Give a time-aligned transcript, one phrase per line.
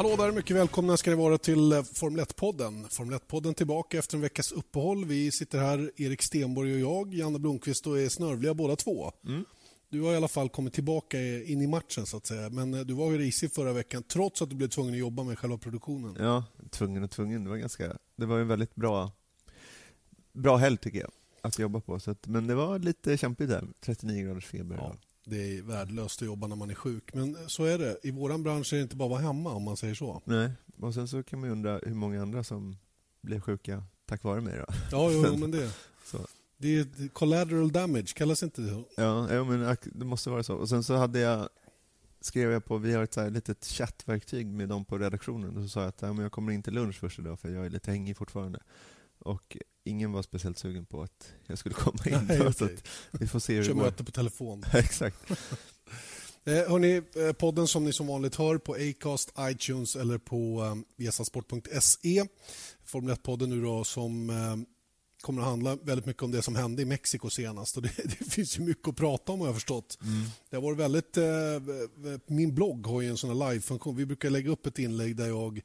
[0.00, 2.88] Hallå där, mycket välkomna ska ni vara till eh, Formel 1-podden.
[2.88, 5.04] Formel 1-podden tillbaka efter en veckas uppehåll.
[5.04, 9.12] Vi sitter här, Erik Stenborg och jag, Janne Blomqvist och är snörvliga båda två.
[9.26, 9.44] Mm.
[9.88, 12.50] Du har i alla fall kommit tillbaka in i matchen så att säga.
[12.50, 15.24] Men eh, du var ju risig förra veckan trots att du blev tvungen att jobba
[15.24, 16.16] med själva produktionen.
[16.18, 17.44] Ja, tvungen och tvungen.
[17.44, 19.12] Det var, ganska, det var en väldigt bra,
[20.32, 21.10] bra helg tycker jag,
[21.42, 22.00] att jobba på.
[22.00, 24.76] Så att, men det var lite kämpigt där, 39 graders feber.
[24.76, 24.96] Ja,
[25.30, 27.14] det är värdelöst att jobba när man är sjuk.
[27.14, 27.98] Men så är det.
[28.02, 30.22] I vår bransch är det inte bara att vara hemma om man säger så.
[30.24, 32.76] Nej, och sen så kan man ju undra hur många andra som
[33.20, 34.74] blev sjuka tack vare mig då.
[34.92, 35.72] Ja, jo, men det.
[36.04, 36.26] Så.
[36.58, 38.84] Det är collateral damage, kallas inte det?
[38.96, 40.54] Ja, ja, men det måste vara så.
[40.54, 41.48] Och sen så hade jag,
[42.20, 45.62] skrev jag på, vi har ett så här litet chattverktyg med dem på redaktionen, och
[45.62, 47.66] så sa jag att ja, men jag kommer in till lunch först idag för jag
[47.66, 48.60] är lite hängig fortfarande.
[49.20, 52.88] Och ingen var speciellt sugen på att jag skulle komma in Nej, då, så att
[53.10, 53.82] vi får se hur Kör det går.
[53.84, 54.64] möte på telefon.
[54.74, 55.16] Exakt.
[56.44, 62.24] Eh, hörni, eh, podden som ni som vanligt hör på Acast, iTunes eller på viasasport.se.
[62.84, 64.56] Formel 1-podden nu då som eh,
[65.20, 67.76] kommer att handla väldigt mycket om det som hände i Mexiko senast.
[67.76, 69.98] Och det, det finns ju mycket att prata om har jag förstått.
[70.50, 71.16] Det har varit väldigt...
[71.16, 71.24] Eh,
[72.26, 73.96] min blogg har ju en sån live-funktion.
[73.96, 75.60] Vi brukar lägga upp ett inlägg där jag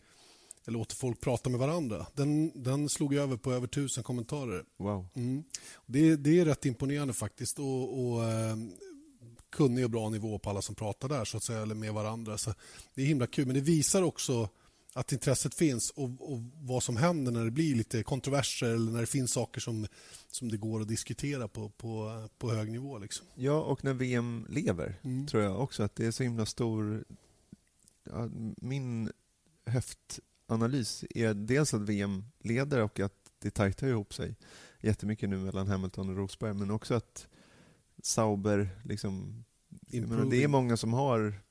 [0.65, 2.07] jag låter folk prata med varandra.
[2.13, 4.63] Den, den slog över på över tusen kommentarer.
[4.77, 5.07] Wow.
[5.15, 5.43] Mm.
[5.85, 7.59] Det, det är rätt imponerande faktiskt.
[7.59, 8.57] Och, och eh,
[9.49, 12.37] kunnig och bra nivå på alla som pratar där, så att säga, eller med varandra.
[12.37, 12.53] Så
[12.93, 13.45] det är himla kul.
[13.45, 14.49] Men det visar också
[14.93, 18.99] att intresset finns och, och vad som händer när det blir lite kontroverser eller när
[19.01, 19.87] det finns saker som,
[20.31, 22.97] som det går att diskutera på, på, på hög nivå.
[22.97, 23.25] Liksom.
[23.35, 25.27] Ja, och när VM lever, Mm.
[25.27, 27.03] tror jag också att det är så himla stor...
[28.03, 29.11] Ja, min
[30.47, 34.35] höftanalys är dels att VM leder och att det tajtar ihop sig
[34.81, 37.27] jättemycket nu mellan Hamilton och Rosberg, men också att
[38.03, 39.45] Sauber, liksom...
[39.87, 41.41] Menar, det är många som har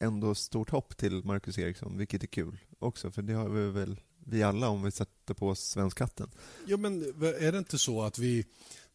[0.00, 4.00] ändå stort hopp till Marcus Eriksson, vilket är kul också, för det har vi väl
[4.24, 6.30] vi alla om vi sätter på oss svenskatten.
[6.66, 8.44] Ja, men är det inte så att vi,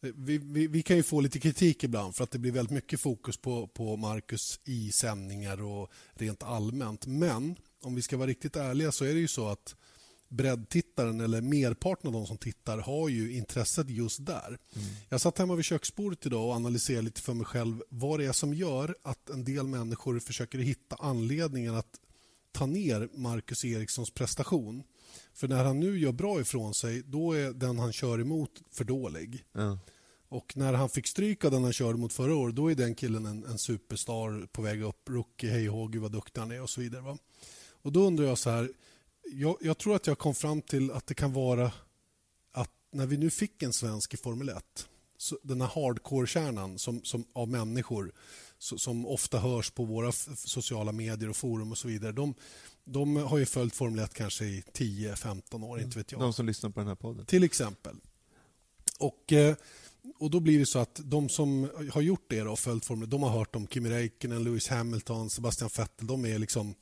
[0.00, 0.66] vi, vi...
[0.66, 3.66] Vi kan ju få lite kritik ibland för att det blir väldigt mycket fokus på,
[3.66, 7.06] på Marcus i sändningar och rent allmänt.
[7.06, 7.56] Men
[7.86, 9.76] om vi ska vara riktigt ärliga så är det ju så att
[10.28, 14.58] breddtittaren eller merparten av de som tittar har ju intresset just där.
[15.08, 18.32] Jag satt hemma vid köksbordet idag och analyserade lite för mig själv vad det är
[18.32, 22.00] som gör att en del människor försöker hitta anledningen att
[22.52, 24.82] ta ner Marcus Erikssons prestation.
[25.34, 28.84] För när han nu gör bra ifrån sig, då är den han kör emot för
[28.84, 29.44] dålig.
[29.52, 29.78] Ja.
[30.28, 32.94] Och när han fick stryk av den han körde mot förra året, då är den
[32.94, 35.08] killen en, en superstar på väg upp.
[35.08, 37.02] Rookie, hej hå, gud vad duktig han är och så vidare.
[37.02, 37.18] Va?
[37.86, 38.70] Och då undrar jag så här,
[39.32, 41.72] jag, jag tror att jag kom fram till att det kan vara
[42.52, 47.04] att när vi nu fick en svensk i Formel 1, så den här hardcore-kärnan som,
[47.04, 48.12] som, av människor
[48.58, 52.12] så, som ofta hörs på våra sociala medier och forum och så vidare.
[52.12, 52.34] De,
[52.84, 56.20] de har ju följt Formel 1 kanske i 10-15 år, inte vet jag.
[56.20, 57.26] De som lyssnar på den här podden.
[57.26, 57.96] Till exempel.
[58.98, 59.56] Och, eh,
[60.18, 63.22] och då blir det så att de som har gjort det och följt Formel de
[63.22, 66.06] har hört om Kimi Räikkönen, Lewis Hamilton, Sebastian Vettel.
[66.06, 66.74] De är liksom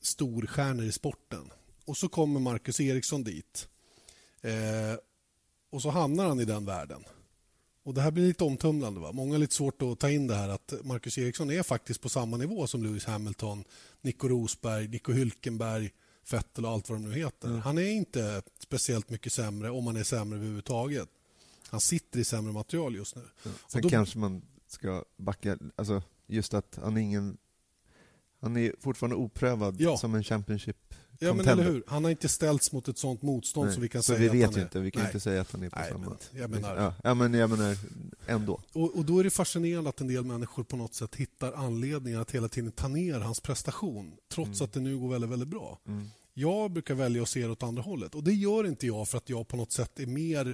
[0.00, 1.50] storstjärnor i sporten.
[1.84, 3.68] Och så kommer Marcus Eriksson dit.
[4.40, 4.52] Eh,
[5.70, 7.04] och så hamnar han i den världen.
[7.84, 9.00] Och Det här blir lite omtumlande.
[9.00, 9.12] Va?
[9.12, 12.08] Många har lite svårt att ta in det här att Marcus Eriksson är faktiskt på
[12.08, 13.64] samma nivå som Lewis Hamilton,
[14.00, 15.90] Nico Rosberg, Nico Hülkenberg,
[16.30, 17.48] Vettel och allt vad de nu heter.
[17.48, 21.08] Han är inte speciellt mycket sämre om han är sämre överhuvudtaget.
[21.68, 23.22] Han sitter i sämre material just nu.
[23.42, 27.38] Sen Och då- kanske man ska backa, alltså just att han är ingen...
[28.40, 29.96] Han är fortfarande oprövad Ja.
[29.96, 30.76] som en Championship
[31.20, 31.82] Ja, men eller hur?
[31.86, 34.26] Han har inte ställts mot ett sånt motstånd Nej, så vi kan så säga vi
[34.28, 34.64] att vet han ju är...
[34.64, 35.08] inte, vi kan Nej.
[35.08, 36.06] inte säga att han är på Nej, samma...
[36.32, 37.76] men jag menar- Ja, ja, men jag menar
[38.26, 38.60] ändå.
[38.72, 42.20] Och, och Då är det fascinerande att en del människor på något sätt hittar anledningar
[42.20, 45.78] att hela tiden ta ner hans prestation trots att det nu går väldigt, väldigt bra.
[45.88, 46.08] Mm.
[46.34, 48.14] Jag brukar välja att se det åt andra hållet.
[48.14, 50.46] Och Det gör inte jag för att jag på något sätt är mer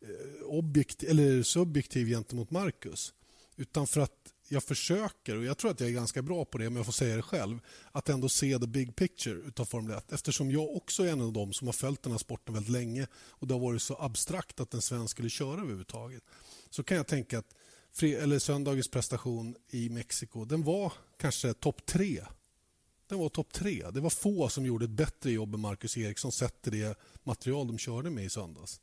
[0.00, 3.14] eh, objektiv, eller subjektiv gentemot Marcus.
[3.56, 6.66] Utan för att jag försöker, och jag tror att jag är ganska bra på det
[6.66, 7.58] om jag får säga det själv,
[7.92, 10.12] att ändå se the big picture utav Formel 1.
[10.12, 13.06] Eftersom jag också är en av dem som har följt den här sporten väldigt länge
[13.14, 16.22] och det har varit så abstrakt att en svensk skulle köra överhuvudtaget.
[16.70, 17.54] Så kan jag tänka att
[18.02, 22.24] eller söndagens prestation i Mexiko, den var kanske topp tre.
[23.08, 23.90] Den var topp tre.
[23.90, 27.66] Det var få som gjorde ett bättre jobb än Marcus Eriksson sett till det material
[27.66, 28.80] de körde med i söndags.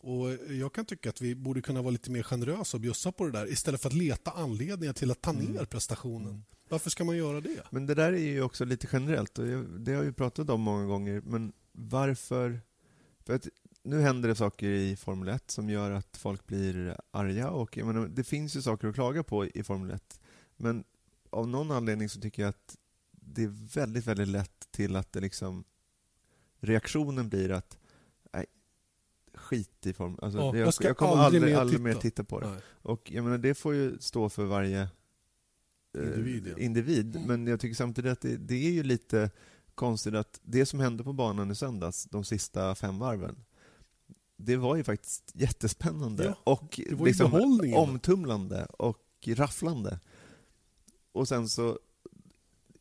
[0.00, 3.24] Och jag kan tycka att vi borde kunna vara lite mer generösa och bjussa på
[3.24, 5.66] det där istället för att leta anledningar till att ta ner mm.
[5.66, 6.44] prestationen.
[6.68, 7.62] Varför ska man göra det?
[7.70, 10.86] Men det där är ju också lite generellt och det har vi pratat om många
[10.86, 11.22] gånger.
[11.24, 12.60] Men varför...
[13.24, 13.48] För att
[13.82, 17.86] nu händer det saker i Formel 1 som gör att folk blir arga och jag
[17.86, 20.20] menar, det finns ju saker att klaga på i Formel 1.
[20.56, 20.84] Men
[21.30, 22.76] av någon anledning så tycker jag att
[23.10, 25.64] det är väldigt, väldigt lätt till att det liksom
[26.60, 27.78] reaktionen blir att
[29.34, 30.18] skit i form.
[30.22, 32.50] Alltså, ja, jag, jag, jag kommer aldrig, aldrig, aldrig mer titta på det.
[32.50, 32.60] Nej.
[32.82, 36.48] Och jag menar, det får ju stå för varje eh, individ.
[36.56, 36.58] Ja.
[36.58, 37.22] individ.
[37.26, 39.30] Men jag tycker samtidigt att det, det, är ju lite
[39.74, 43.44] konstigt att det som hände på banan i söndags, de sista fem varven,
[44.36, 47.34] det var ju faktiskt jättespännande ja, och liksom
[47.74, 50.00] omtumlande och rafflande.
[51.12, 51.78] Och sen så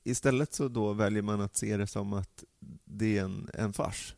[0.03, 2.43] istället så då väljer man att se det som att
[2.85, 4.15] det är en, en fars.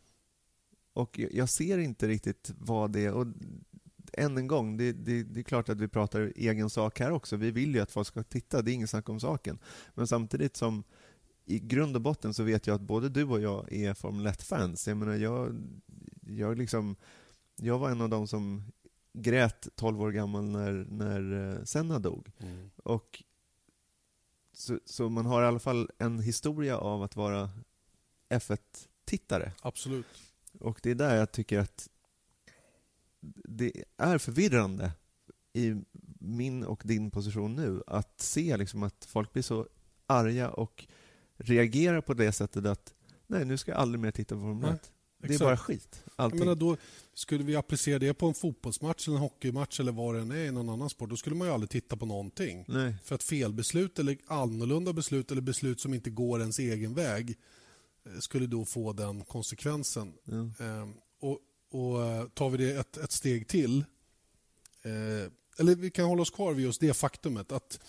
[0.93, 3.13] Och jag ser inte riktigt vad det är.
[3.13, 3.27] Och
[4.13, 7.35] än en gång, det, det, det, är klart att vi pratar egen sak här också.
[7.35, 9.59] Vi vill ju att folk ska titta, det är ingen snack om saken.
[9.93, 10.83] Men samtidigt som
[11.45, 14.87] i grund och botten så vet jag att både du och jag är Formel 1-fans.
[14.87, 15.55] Jag menar, jag,
[16.21, 16.95] jag, liksom,
[17.55, 18.71] jag var en av dem som
[19.13, 22.31] grät 12 år gammal när, när eh, Senna dog.
[22.37, 22.69] Mm.
[22.75, 23.23] Och
[24.53, 27.49] så, så, man har i alla fall en historia av att vara
[28.29, 29.51] F1-tittare.
[29.61, 30.32] Absolut.
[30.59, 31.89] Och det är där jag tycker att
[33.43, 34.91] det är förvirrande
[35.53, 35.75] i
[36.19, 39.67] min och din position nu att se liksom att folk blir så
[40.05, 40.87] arga och
[41.37, 42.93] reagerar på det sättet att
[43.27, 44.91] nej, nu ska jag aldrig mer titta på Formel 1.
[45.27, 46.03] Det är bara skit.
[46.15, 46.77] Jag menar, då
[47.13, 50.45] skulle vi applicera det på en fotbollsmatch, eller en hockeymatch eller vad det än är
[50.45, 52.65] i någon annan sport, då skulle man ju aldrig titta på någonting.
[52.67, 52.95] Nej.
[53.03, 57.37] För att felbeslut eller annorlunda beslut eller beslut som inte går ens egen väg
[58.19, 60.13] skulle då få den konsekvensen.
[60.23, 60.65] Ja.
[60.65, 61.39] Ehm, och,
[61.71, 63.85] och eh, tar vi det ett, ett steg till,
[64.81, 67.79] eh, eller vi kan hålla oss kvar vid just det faktumet att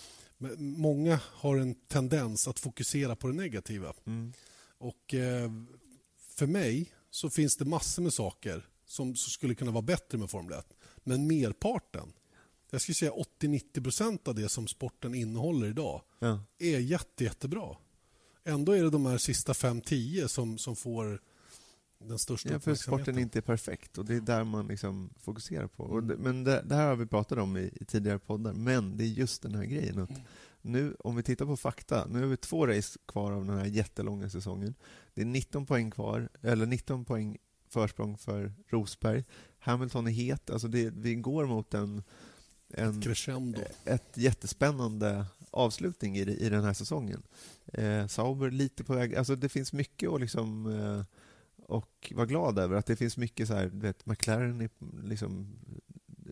[0.58, 3.92] många har en tendens att fokusera på det negativa.
[4.06, 4.32] Mm.
[4.78, 5.14] Och
[6.18, 10.58] för mig så finns det massor med saker som skulle kunna vara bättre med Formel
[10.58, 10.66] 1.
[11.04, 12.12] Men merparten,
[12.70, 16.40] jag skulle säga 80-90% av det som sporten innehåller idag ja.
[16.58, 17.76] är jätte, jättebra.
[18.44, 21.20] Ändå är det de här sista 5-10 som, som får
[21.98, 25.66] den största ja, för sporten inte är perfekt och det är där man liksom fokuserar
[25.66, 25.98] på.
[25.98, 26.18] Mm.
[26.18, 29.08] Men det, det, här har vi pratat om i, i, tidigare poddar, men det är
[29.08, 30.22] just den här grejen att mm.
[30.62, 33.66] nu, om vi tittar på fakta, nu har vi två race kvar av den här
[33.66, 34.74] jättelånga säsongen.
[35.14, 37.38] Det är 19 poäng kvar, eller 19 poäng
[37.68, 39.24] försprång för Rosberg.
[39.58, 42.02] Hamilton är het, alltså det, vi går mot en,
[42.68, 43.60] en Crescendo.
[43.84, 47.22] ett jättespännande avslutning i, i den här säsongen.
[47.72, 51.04] Eh, Sauber lite på väg, alltså det finns mycket att liksom eh,
[51.66, 54.70] och vara glad över att det finns mycket så här, Du vet, McLaren är
[55.02, 55.56] liksom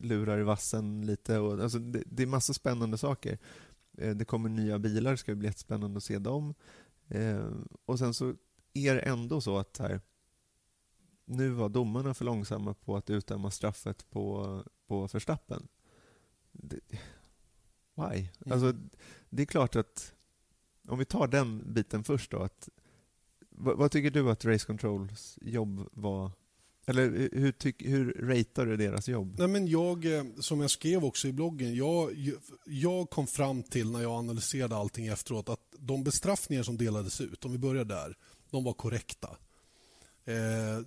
[0.01, 3.39] lurar i vassen lite och alltså det, det är massa spännande saker.
[3.99, 6.55] Eh, det kommer nya bilar, det ska bli jättespännande att se dem.
[7.09, 7.47] Eh,
[7.85, 8.35] och sen så
[8.75, 10.01] är det ändå så att här,
[11.25, 15.69] nu var domarna för långsamma på att utdöma straffet på, på Verstappen.
[16.53, 16.81] Det,
[18.11, 18.19] why?
[18.19, 18.53] Mm.
[18.53, 18.75] Alltså,
[19.31, 20.13] det är klart att
[20.89, 22.39] om vi tar den biten först då.
[22.39, 22.69] Att,
[23.51, 26.31] vad, vad tycker du att Race Controls jobb var?
[26.87, 29.35] Eller hur, tyck, hur ratear du deras jobb?
[29.39, 32.11] Nej, men jag, eh, som jag skrev också i bloggen, jag,
[32.67, 37.45] jag kom fram till när jag analyserade allting efteråt att de bestraffningar som delades ut,
[37.45, 38.17] om vi börjar där,
[38.51, 39.37] de var korrekta.
[40.25, 40.79] Eh,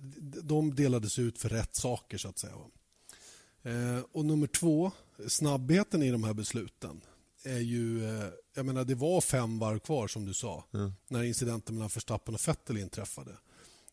[0.42, 2.54] de delades ut för rätt saker, så att säga.
[3.62, 4.92] Eh, och nummer två,
[5.28, 7.00] snabbheten i de här besluten
[7.42, 8.04] är ju...
[8.04, 10.92] Eh, jag menar, det var fem varv kvar, som du sa, mm.
[11.08, 13.32] när incidenten mellan Verstappen och Vettel inträffade.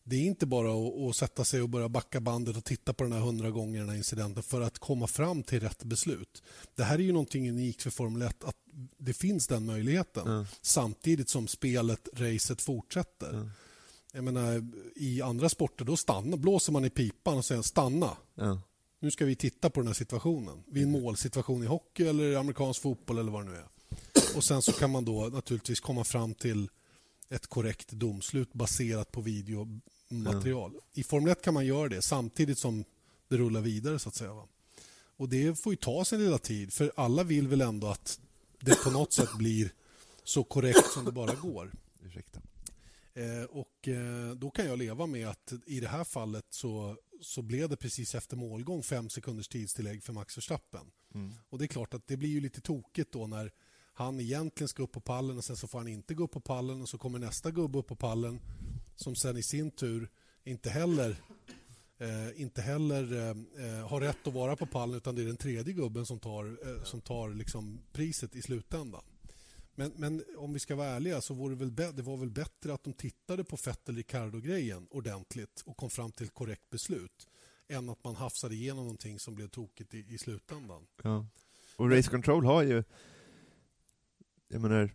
[0.03, 3.03] Det är inte bara att, att, sätta sig och börja backa bandet och titta på
[3.03, 6.43] den här hundra gånger den här incidenten för att komma fram till rätt beslut.
[6.75, 8.55] Det här är ju någonting unikt för Formel 1, att
[8.97, 10.45] det finns den möjligheten mm.
[10.61, 13.29] samtidigt som spelet, racet fortsätter.
[13.29, 13.49] Mm.
[14.13, 18.17] Jag menar, I andra sporter då stannar, blåser man i pipan och säger stanna.
[18.35, 18.61] Ja.
[19.03, 20.63] Nu ska vi titta på den här situationen.
[20.67, 23.67] Vid en målsituation i hockey eller amerikansk fotboll eller vad det nu är.
[24.35, 26.69] Och Sen så kan man då naturligtvis komma fram till
[27.29, 30.71] ett korrekt domslut baserat på videomaterial.
[30.73, 30.81] Ja.
[30.93, 32.83] I Formel 1 kan man göra det samtidigt som
[33.27, 33.99] det rullar vidare.
[33.99, 34.31] så att säga.
[35.17, 38.19] Och Det får ju ta sin lilla tid, för alla vill väl ändå att
[38.59, 39.73] det på något sätt blir
[40.23, 41.71] så korrekt som det bara går.
[42.05, 42.39] Ursäkta.
[43.13, 47.41] Eh, och eh, Då kan jag leva med att i det här fallet så, så
[47.41, 50.91] blev det precis efter målgång fem sekunders tidstillägg för Max Verstappen.
[51.13, 51.33] Mm.
[51.49, 53.51] Och Det är klart att det blir ju lite tokigt då när
[53.93, 56.39] han egentligen ska upp på pallen och sen så får han inte gå upp på
[56.39, 58.39] pallen och så kommer nästa gubbe upp på pallen
[58.95, 60.09] som sen i sin tur
[60.43, 61.21] inte heller
[61.97, 63.29] eh, inte heller eh,
[63.65, 66.45] eh, har rätt att vara på pallen utan det är den tredje gubben som tar,
[66.45, 69.03] eh, som tar liksom priset i slutändan.
[69.75, 72.73] Men, men, om vi ska vara ärliga så var det, väl det var väl bättre
[72.73, 77.27] att de tittade på Fettel-Ricardo-grejen ordentligt och kom fram till ett korrekt beslut
[77.67, 80.87] än att man hafsade igenom någonting som blev tokigt i, i slutändan.
[81.03, 81.25] Ja.
[81.75, 82.83] Och Race Control har ju,
[84.47, 84.93] jag menar,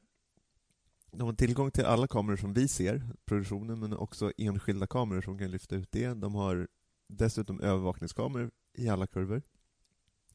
[1.10, 5.38] de har tillgång till alla kameror som vi ser, produktionen, men också enskilda kameror som
[5.38, 6.14] kan lyfta ut det.
[6.14, 6.68] De har
[7.06, 9.42] dessutom övervakningskameror i alla kurvor.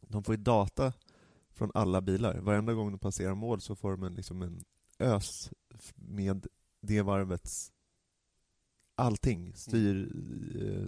[0.01, 0.93] De får ju data
[1.53, 2.37] från alla bilar.
[2.37, 4.63] Varenda gång de passerar mål så får de en, liksom en
[4.99, 5.51] ös
[5.95, 6.47] med
[6.81, 7.71] det varvets
[8.95, 9.53] allting.
[9.55, 10.11] Styr,
[10.55, 10.87] eh,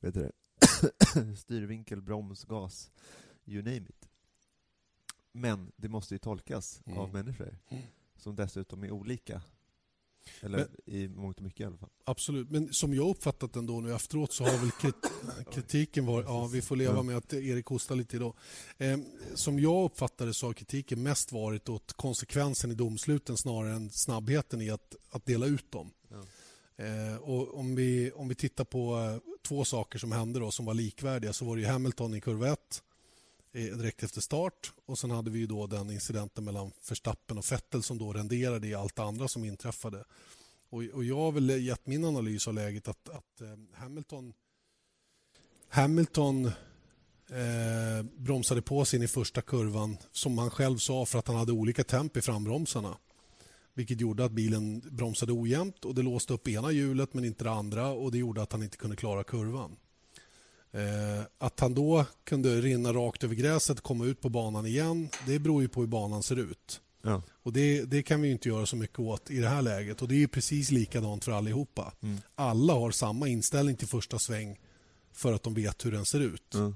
[0.00, 0.32] vet du det?
[1.36, 2.90] styrvinkel, broms, gas,
[3.44, 4.08] you name it.
[5.32, 6.98] Men det måste ju tolkas mm.
[6.98, 7.82] av människor mm.
[8.16, 9.42] som dessutom är olika.
[10.40, 11.88] Eller men, i mångt och mycket i alla fall.
[12.04, 14.94] Absolut, men som jag uppfattat den då nu efteråt så har väl krit
[15.52, 16.26] kritiken varit...
[16.26, 18.34] Ja, vi får leva med att Erik hostar lite idag.
[18.78, 18.98] Eh,
[19.34, 23.90] som jag uppfattar det så har kritiken mest varit åt konsekvensen i domsluten snarare än
[23.90, 25.90] snabbheten i att, att dela ut dem.
[26.08, 26.24] Ja.
[26.84, 30.66] Eh, och om, vi, om vi tittar på eh, två saker som hände då, som
[30.66, 32.85] var likvärdiga så var det Hamilton i kurva 1 eh,
[33.60, 37.98] direkt efter start och sen hade vi då den incidenten mellan Verstappen och Vettel som
[37.98, 40.04] då renderade i allt andra som inträffade.
[40.68, 44.32] Och, och jag har väl gett min analys av läget att, att eh, Hamilton
[45.68, 46.46] Hamilton
[47.30, 51.36] eh, bromsade på sig in i första kurvan som han själv sa för att han
[51.36, 52.96] hade olika temp i frambromsarna.
[53.74, 57.50] Vilket gjorde att bilen bromsade ojämnt och det låste upp ena hjulet men inte det
[57.50, 59.76] andra och det gjorde att han inte kunde klara kurvan.
[60.76, 65.08] Eh, att han då kunde rinna rakt över gräset och komma ut på banan igen
[65.26, 66.80] det beror ju på hur banan ser ut.
[67.02, 67.22] Ja.
[67.42, 70.02] Och det, det, kan vi inte göra så mycket åt i det här läget.
[70.02, 71.92] Och Det är precis likadant för allihopa.
[72.00, 72.18] Mm.
[72.34, 74.60] Alla har samma inställning till första sväng
[75.12, 76.54] för att de vet hur den ser ut.
[76.54, 76.74] Mm.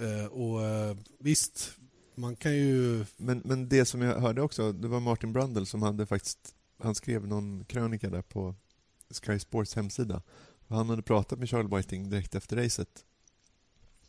[0.00, 1.72] Eh, och eh, Visst,
[2.14, 3.04] man kan ju...
[3.16, 6.54] Men, men det som jag hörde också, det var Martin Brundle som hade faktiskt...
[6.82, 8.54] Han skrev någon krönika där på
[9.10, 10.22] Sky Sports hemsida.
[10.68, 13.04] Han hade pratat med Charles Whiting direkt efter racet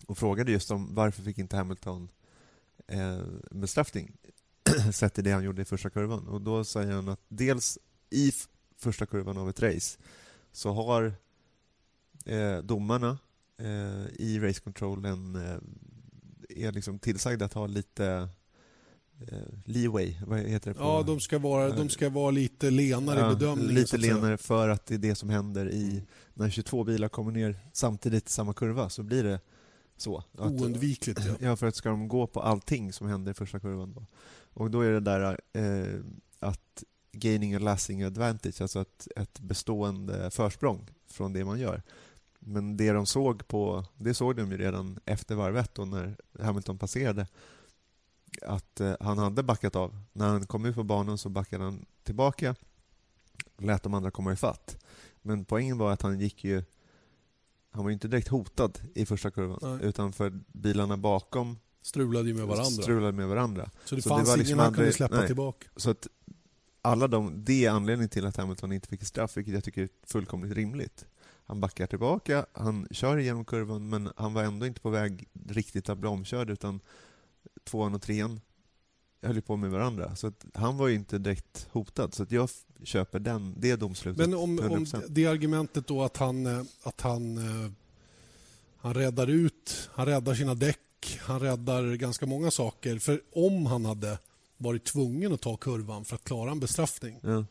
[0.07, 2.09] och frågade just om varför fick inte Hamilton
[2.87, 3.19] eh,
[3.51, 4.11] bestraffning
[4.93, 6.27] sett till det han gjorde i första kurvan.
[6.27, 7.77] Och Då säger han att dels
[8.09, 8.31] i
[8.77, 9.97] första kurvan av ett race
[10.51, 11.13] så har
[12.25, 13.17] eh, domarna
[13.57, 15.57] eh, i race control en, eh,
[16.49, 18.29] är liksom tillsagda att ha lite
[19.27, 20.77] eh, leeway, vad heter det?
[20.77, 20.83] På?
[20.83, 23.75] Ja, de ska vara, de ska vara lite lenare ja, i bedömningen.
[23.75, 26.03] Lite lenare för att det är det som händer i
[26.33, 29.39] när 22 bilar kommer ner samtidigt i samma kurva så blir det
[30.01, 30.17] så.
[30.17, 31.35] Att, Oundvikligt ja.
[31.39, 31.55] ja.
[31.55, 34.05] för att ska de gå på allting som händer i första kurvan då.
[34.53, 35.99] Och då är det där eh,
[36.39, 41.81] att gaining a lasting advantage, alltså ett, ett bestående försprång från det man gör.
[42.39, 46.77] Men det de såg på, det såg de ju redan efter varv ett när Hamilton
[46.77, 47.27] passerade,
[48.41, 49.99] att eh, han hade backat av.
[50.13, 52.55] När han kom ut på banan så backade han tillbaka
[53.55, 54.77] och lät de andra komma ifatt.
[55.21, 56.63] Men poängen var att han gick ju
[57.71, 59.88] han var inte direkt hotad i första kurvan, Nej.
[59.89, 62.81] utan för bilarna bakom strulade ju med varandra.
[62.81, 63.69] Strulade med varandra.
[63.85, 65.27] Så det så fanns det ingen liksom han kunde släppa nej.
[65.27, 65.67] tillbaka.
[65.75, 66.07] Så att
[66.81, 69.89] alla de, det är anledningen till att Hamilton inte fick straff, vilket jag tycker är
[70.03, 71.05] fullkomligt rimligt.
[71.45, 75.89] Han backar tillbaka, han kör igenom kurvan, men han var ändå inte på väg riktigt
[75.89, 76.79] att bli omkörd, utan
[77.63, 78.41] tvåan och trean
[79.21, 80.15] höll på med varandra.
[80.15, 82.13] Så han var ju inte direkt hotad.
[82.13, 82.49] Så jag
[82.83, 84.27] köper den, det domslutet.
[84.27, 87.71] Men om, om det argumentet då att han, eh, att han, eh,
[88.77, 92.99] han räddar ut, han räddar sina däck, han räddar ganska många saker.
[92.99, 94.17] För om han hade
[94.57, 97.45] varit tvungen att ta kurvan för att klara en bestraffning ja.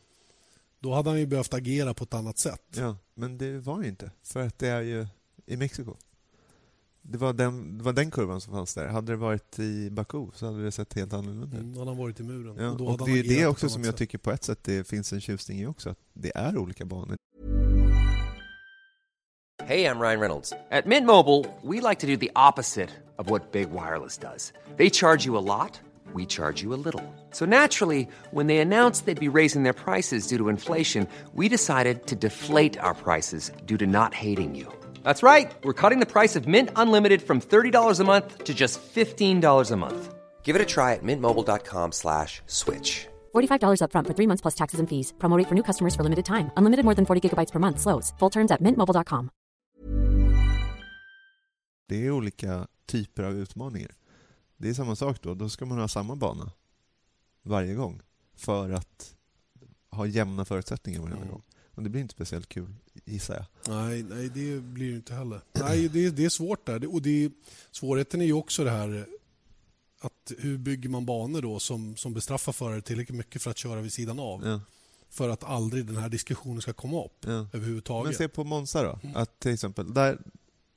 [0.79, 2.63] då hade han ju behövt agera på ett annat sätt.
[2.75, 4.11] Ja, men det var ju inte.
[4.23, 5.07] För att det är ju
[5.45, 5.95] i Mexiko.
[7.11, 8.87] Det var, den, det var den kurvan som fanns där.
[8.87, 11.63] Hade det varit i Baku så hade det sett helt annorlunda ut.
[11.63, 12.55] Mm, hade han varit i muren.
[12.59, 15.13] Ja, och, och det är det också som jag tycker på ett sätt det finns
[15.13, 17.15] en tjusning i också, att det är olika banor.
[19.63, 20.53] Hej, jag Ryan Reynolds.
[20.71, 24.53] At Mint Mobile, we like to do the opposite of what Big Wireless does.
[24.77, 25.79] They charge you a lot,
[26.13, 27.03] we charge you a little.
[27.31, 32.07] So naturally, when they announced they'd be raising their prices due to inflation, we decided
[32.07, 34.67] to deflate our prices due to not hating you.
[35.09, 35.51] That's right.
[35.63, 39.75] We're cutting the price of Mint Unlimited from $30 a month to just $15 a
[39.75, 40.13] month.
[40.45, 43.07] Give it a try at mintmobile.com slash switch.
[43.33, 45.13] $45 up front for three months plus taxes and fees.
[45.19, 46.51] Promote for new customers for limited time.
[46.57, 47.79] Unlimited more than 40 gigabytes per month.
[47.79, 48.13] Slows.
[48.19, 49.29] Full terms at mintmobile.com.
[51.87, 53.91] Det är olika typer av utmaningar.
[54.57, 55.33] Det är samma sak då.
[55.33, 56.51] Då ska man ha samma bana.
[57.43, 58.01] varje gång
[58.37, 59.15] för att
[59.91, 61.27] ha jämna förutsättningar varje Mm.
[61.29, 61.41] gång.
[61.79, 62.73] Och det blir inte speciellt kul,
[63.05, 63.75] gissar jag.
[63.75, 65.41] Nej, nej, det blir det inte heller.
[65.53, 66.93] Nej, det, det är svårt där.
[66.93, 67.31] Och det,
[67.71, 69.05] svårigheten är ju också det här
[69.99, 73.81] att hur bygger man banor då som, som bestraffar förare tillräckligt mycket för att köra
[73.81, 74.47] vid sidan av?
[74.47, 74.61] Ja,
[75.09, 77.47] För att aldrig den här diskussionen ska komma upp ja.
[77.53, 78.05] överhuvudtaget.
[78.05, 78.99] Men se på Monza då.
[79.03, 79.15] Mm.
[79.15, 80.19] Att till exempel, där,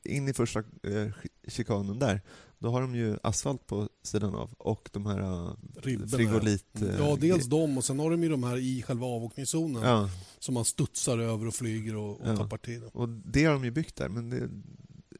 [0.05, 1.09] in i första eh,
[1.49, 2.21] chikanen där,
[2.59, 6.67] då har de ju asfalt på sidan av och de här Ribborna, frigolit...
[6.73, 6.87] ja.
[6.87, 10.11] eh, Ja, dels de och sen har de ju de här i själva avåkningszonen Ja,
[10.39, 12.37] som man studsar över och flyger och, och Ja.
[12.37, 12.83] tappar tid.
[12.93, 14.49] och det har de ju byggt där, men det,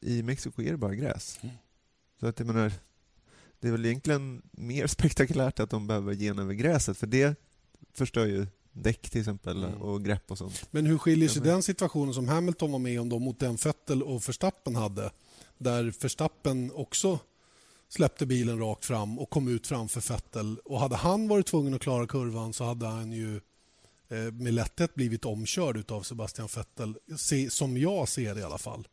[0.01, 1.39] i Mexiko är det bara gräs.
[1.41, 1.55] Mm.
[2.19, 2.71] Så att jag menar,
[3.59, 7.35] det är väl egentligen mer spektakulärt att de behöver gena över gräset, för det
[7.93, 9.81] förstör ju däck till exempel Mm.
[9.81, 10.67] och grepp och sånt.
[10.71, 14.03] Men hur skiljer sig den situationen som Hamilton var med om då mot den Vettel
[14.03, 15.11] och Verstappen hade?
[15.57, 17.19] Där Verstappen också
[17.89, 20.57] släppte bilen rakt fram och kom ut framför Vettel.
[20.65, 23.35] Och hade han varit tvungen att klara kurvan så hade han ju
[24.09, 26.95] eh, med lätthet blivit omkörd av Sebastian Vettel.
[27.17, 28.87] Se, som jag ser det i alla fall.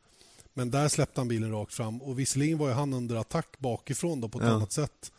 [0.55, 4.21] Men där släppte han bilen rakt fram och visserligen var ju han under attack bakifrån
[4.21, 4.51] då på ett Ja.
[4.53, 5.13] annat sätt.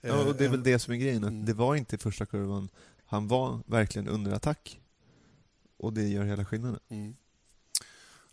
[0.00, 1.44] Ja, och det är Eh, väl det som är grejen, att Mm.
[1.46, 2.68] det var inte i första kurvan.
[3.06, 4.80] Han var verkligen under attack.
[5.76, 6.80] Och det gör hela skillnaden.
[6.88, 7.16] Mm.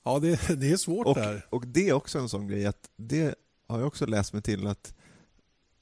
[0.04, 1.46] Ja, det, det är svårt Och, där.
[1.50, 3.36] och det är också en sån grej att det
[3.68, 4.94] har jag också läst mig till att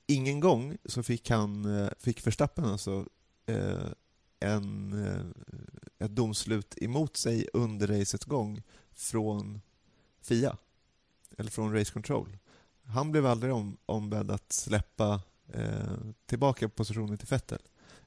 [0.08, 3.06] ingen gång så fick han, eh, fick Verstappen alltså
[3.46, 3.88] eh,
[4.40, 5.26] en, eh,
[6.06, 9.62] ett domslut emot sig under racets gång från
[10.22, 10.58] FIA,
[11.38, 12.38] eller från Race Control.
[12.84, 15.22] Han blev aldrig om, ombedd att släppa
[15.54, 17.62] eh, tillbaka positionen till Vettel,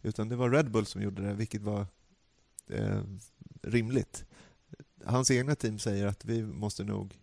[0.04, 1.86] utan det var Red Bull som gjorde det, vilket var
[2.68, 3.02] eh,
[3.62, 4.24] rimligt.
[5.04, 7.20] Hans egna team säger att vi måste nog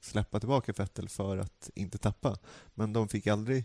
[0.00, 2.38] släppa tillbaka Vettel för att inte tappa,
[2.74, 3.64] men de fick aldrig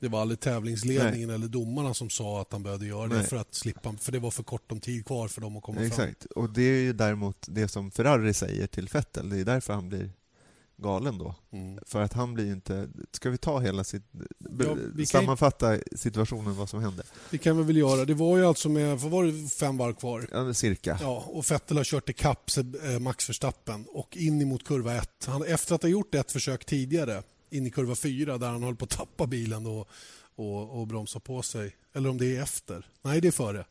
[0.00, 3.26] Det var aldrig tävlingsledningen eller domarna som sa att han behövde göra det Nej.
[3.26, 5.76] för att slippa, för det var för kort om tid kvar för dem att komma
[5.76, 5.86] fram.
[5.86, 9.72] Exakt, och det är ju däremot det som Ferrari säger till Vettel, det är därför
[9.72, 10.10] han blir
[10.76, 11.34] galen då.
[11.52, 11.78] Mm.
[11.86, 12.88] För att han blir inte...
[13.12, 14.02] Ska vi ta hela sitt...
[14.58, 17.02] Ja, vi kan- sammanfatta situationen, vad som hände?
[17.30, 18.04] Det kan vi väl göra.
[18.04, 20.28] Det var ju alltså med, vad var det, fem varv kvar.
[20.32, 20.98] Ja, cirka.
[21.00, 22.50] Ja, och Vettel har kört ikapp
[22.84, 25.26] eh, Max Verstappen och in emot kurva 1.
[25.26, 28.76] Han, efter att ha gjort ett försök tidigare, in i kurva 4 där han höll
[28.76, 29.88] på att tappa bilen och,
[30.36, 31.76] och, och bromsa på sig.
[31.94, 32.86] Eller om det är efter.
[33.02, 33.64] Nej, det är före.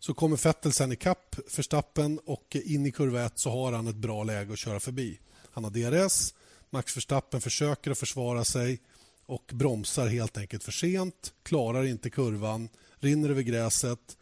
[0.00, 3.96] Så kommer Vettel sen ikapp Verstappen och in i kurva 1 så har han ett
[3.96, 5.18] bra läge att köra förbi.
[5.50, 6.34] Han har DRS,
[6.70, 8.80] Max Verstappen försöker att försvara sig
[9.26, 14.16] och bromsar helt enkelt för sent, klarar inte kurvan, rinner över gräset.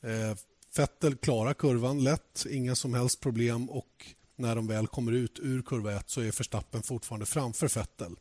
[0.00, 0.38] Eh,
[0.76, 5.62] Vettel klarar kurvan lätt, inga som helst problem och när de väl kommer ut ur
[5.62, 8.16] kurva 1 så är Verstappen fortfarande framför Vettel.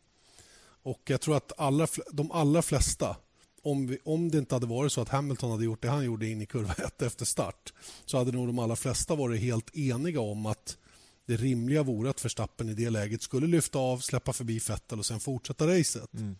[0.83, 3.15] Och jag tror att alla, de allra flesta,
[3.63, 6.27] om, vi, om det inte hade varit så att Hamilton hade gjort det han gjorde
[6.27, 7.73] in i kurva 1 efter start,
[8.05, 10.77] så hade nog de allra flesta varit helt eniga om att
[11.25, 15.05] det rimliga vore att Verstappen i det läget skulle lyfta av, släppa förbi Vettel och
[15.05, 16.13] sen fortsätta racet.
[16.13, 16.35] Mm.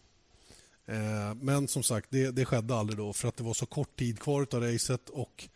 [0.86, 3.96] Eh, Men som sagt, det, det skedde aldrig då för att det var så kort
[4.00, 5.50] tid kvar av racet och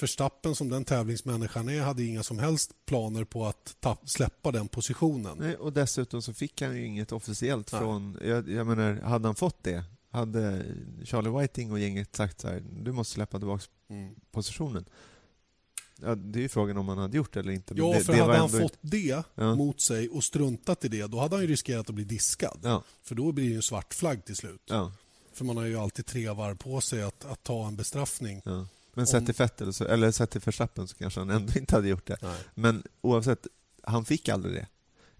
[0.00, 4.68] Verstappen som den tävlingsmänniskan är hade inga som helst planer på att ta, släppa den
[4.68, 5.36] positionen.
[5.40, 7.80] Nej, och dessutom så fick han ju inget officiellt Nej.
[7.80, 8.18] från...
[8.24, 10.64] Jag, jag menar, hade han fått det, hade
[11.04, 14.14] Charlie Whiting och gänget sagt så här, du måste släppa tillbaka Mm.
[14.30, 14.84] positionen.
[16.02, 17.74] Ja, det är ju frågan om han hade gjort det eller inte.
[17.74, 19.54] men Ja, det, för det hade han ändå fått det Ja.
[19.54, 22.58] mot sig och struntat i det, då hade han ju riskerat att bli diskad.
[22.62, 24.62] Ja, För då blir det en svart flagg till slut.
[24.64, 24.92] ja,
[25.32, 28.42] För man har ju alltid tre varv på sig att, att ta en bestraffning.
[28.94, 31.74] Men sett Om- till Vettel, så, eller sett till Verstappen så kanske han ändå inte
[31.76, 32.18] hade gjort det.
[32.22, 32.36] Nej.
[32.54, 33.46] Men oavsett,
[33.82, 34.66] han fick aldrig det.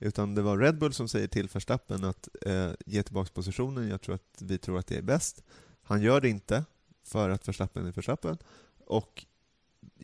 [0.01, 4.01] Utan det var Red Bull som säger till Verstappen att eh, ge tillbaka positionen, jag
[4.01, 5.43] tror att vi tror att det är bäst.
[5.83, 6.65] Han gör det inte,
[7.05, 8.39] för att Verstappen är Verstappen.
[8.87, 9.25] Och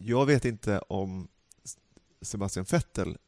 [0.05, 1.29] jag vet inte om
[2.23, 3.19] Sebastian Vettel,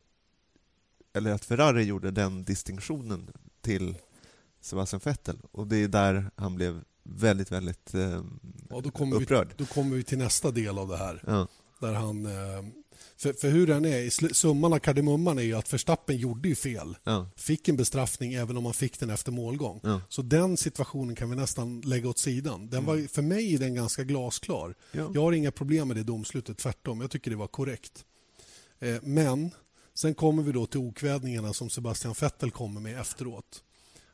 [1.13, 3.31] eller att Ferrari gjorde den distinktionen
[3.61, 3.97] till
[4.61, 5.39] Sebastian Vettel.
[5.53, 8.23] Och det är där han blev väldigt, väldigt eh,
[8.71, 9.55] Ja, då, kommer vi, upprörd.
[9.57, 11.23] då kommer vi till nästa del av det här.
[11.27, 11.49] Ja,
[11.81, 12.65] Där han, eh,
[13.23, 16.97] för, för hur den är, summan av kardemumman är ju att Verstappen gjorde ju fel.
[17.05, 19.81] ja, Fick en bestraffning även om han fick den efter målgång.
[19.83, 20.01] ja.
[20.09, 22.69] Så den situationen kan vi nästan lägga åt sidan.
[22.71, 24.75] Den var, för mig är den ganska glasklar.
[24.93, 25.11] ja.
[25.15, 27.01] Jag har inga problem med det domslutet, tvärtom.
[27.01, 28.05] Jag tycker det var korrekt.
[28.81, 29.51] Eh, Men
[29.95, 33.63] sen kommer vi då till okvädningarna som Sebastian Vettel kommer med efteråt.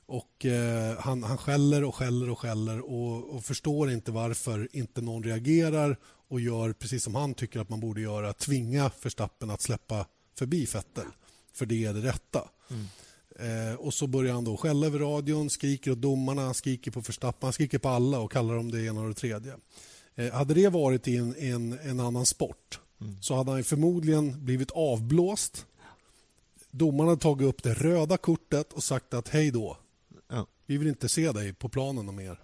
[0.06, 5.00] Och eh, han, han skäller och skäller och skäller och, och förstår inte varför inte
[5.00, 5.96] någon reagerar
[6.28, 10.06] och gör precis som han tycker att man borde göra, tvinga Verstappen att släppa
[10.38, 11.06] förbi Vettel.
[11.52, 12.48] För det är det rätta.
[13.38, 17.46] Eh, och så börjar han då skälla över radion, skriker åt domarna, skriker på Verstappen,
[17.46, 19.56] han skriker på alla och kallar dem det ena och det tredje.
[20.14, 23.22] Eh, hade det varit i en, en, en annan sport Mm.
[23.22, 25.66] så hade han förmodligen blivit avblåst.
[26.70, 29.76] Domarna hade tagit upp det röda kortet och sagt att hej då.
[30.28, 30.46] Ja.
[30.66, 32.40] Vi vill inte se dig på planen mer.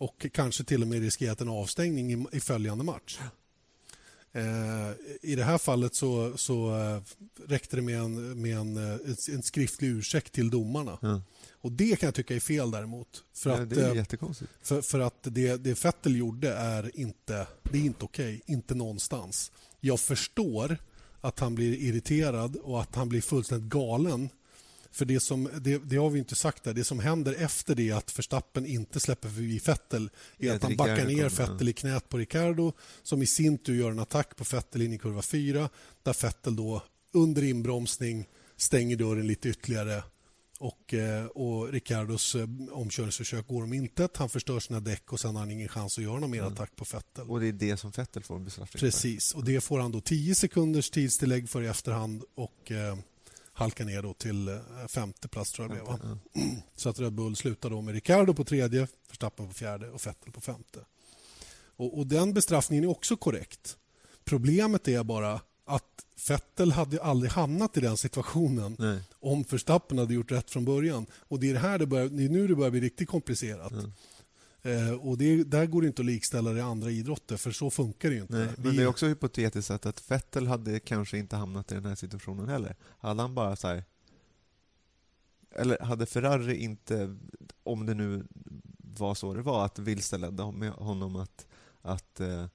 [0.00, 3.18] Och kanske till och med riskerat en avstängning i, i följande match.
[4.32, 4.90] Eh,
[5.22, 7.02] I det här fallet så, så eh,
[7.48, 8.98] räckte det med, en, med en, eh,
[9.34, 10.98] en skriftlig ursäkt till domarna.
[11.02, 11.22] Ja.
[11.52, 13.24] Och Det kan jag tycka är fel däremot.
[13.34, 14.50] För Ja, att, det är jättekonstigt.
[14.62, 18.42] för, för att det, det Vettel gjorde är inte, det är inte okej.
[18.46, 19.52] Inte någonstans.
[19.80, 20.76] Jag förstår
[21.20, 24.28] att han blir irriterad och att han blir fullständigt galen.
[24.92, 26.74] För det, som, det, det har vi inte sagt där.
[26.74, 31.06] Det som händer efter det att Verstappen inte släpper förbi Vettel är att han backar
[31.06, 31.28] ner.
[31.28, 32.72] Vettel i knät på Ricardo
[33.02, 35.68] som i sin tur gör en attack på Vettel in i kurva 4
[36.02, 40.02] där Vettel då under inbromsning stänger dörren lite ytterligare
[40.60, 44.16] och, eh, och Ricardos eh, omkörningsförsök går om intet.
[44.16, 46.76] Han förstör sina däck och sen har han ingen chans att göra någon mer attack
[46.76, 47.30] på Vettel.
[47.30, 48.80] Och det är det som Vettel får bestraffning.
[48.80, 52.96] Precis, och det får han då 10 sekunders tidstillägg för i efterhand och eh,
[53.60, 54.56] halkar ner då till eh,
[54.88, 55.98] femte plats tror jag det blev.
[55.98, 56.18] Va?
[56.76, 60.32] Så att Red Bull slutar då med Ricardo på tredje, Verstappen på fjärde och Vettel
[60.32, 60.78] på femte.
[61.76, 63.76] Och, och den bestraffningen är också korrekt.
[64.24, 69.00] Problemet är bara att Vettel hade aldrig hamnat i den situationen Nej.
[69.20, 71.06] om Verstappen hade gjort rätt från början.
[71.12, 73.72] Och Det är, det här det, börjar, det är nu det börjar bli riktigt komplicerat.
[74.62, 77.70] Eh, och det, Där går det inte att likställa det i andra idrotter, för så
[77.70, 78.38] funkar det ju inte.
[78.38, 81.84] Nej, men det är också hypotetiskt att, att Vettel hade kanske inte hamnat i den
[81.84, 82.76] här situationen heller.
[82.98, 83.84] Hade han bara så här...
[85.50, 87.16] Eller hade Ferrari inte,
[87.62, 88.26] om det nu
[88.76, 91.46] var så det var, att vilseledde honom att,
[91.82, 92.46] att, eh,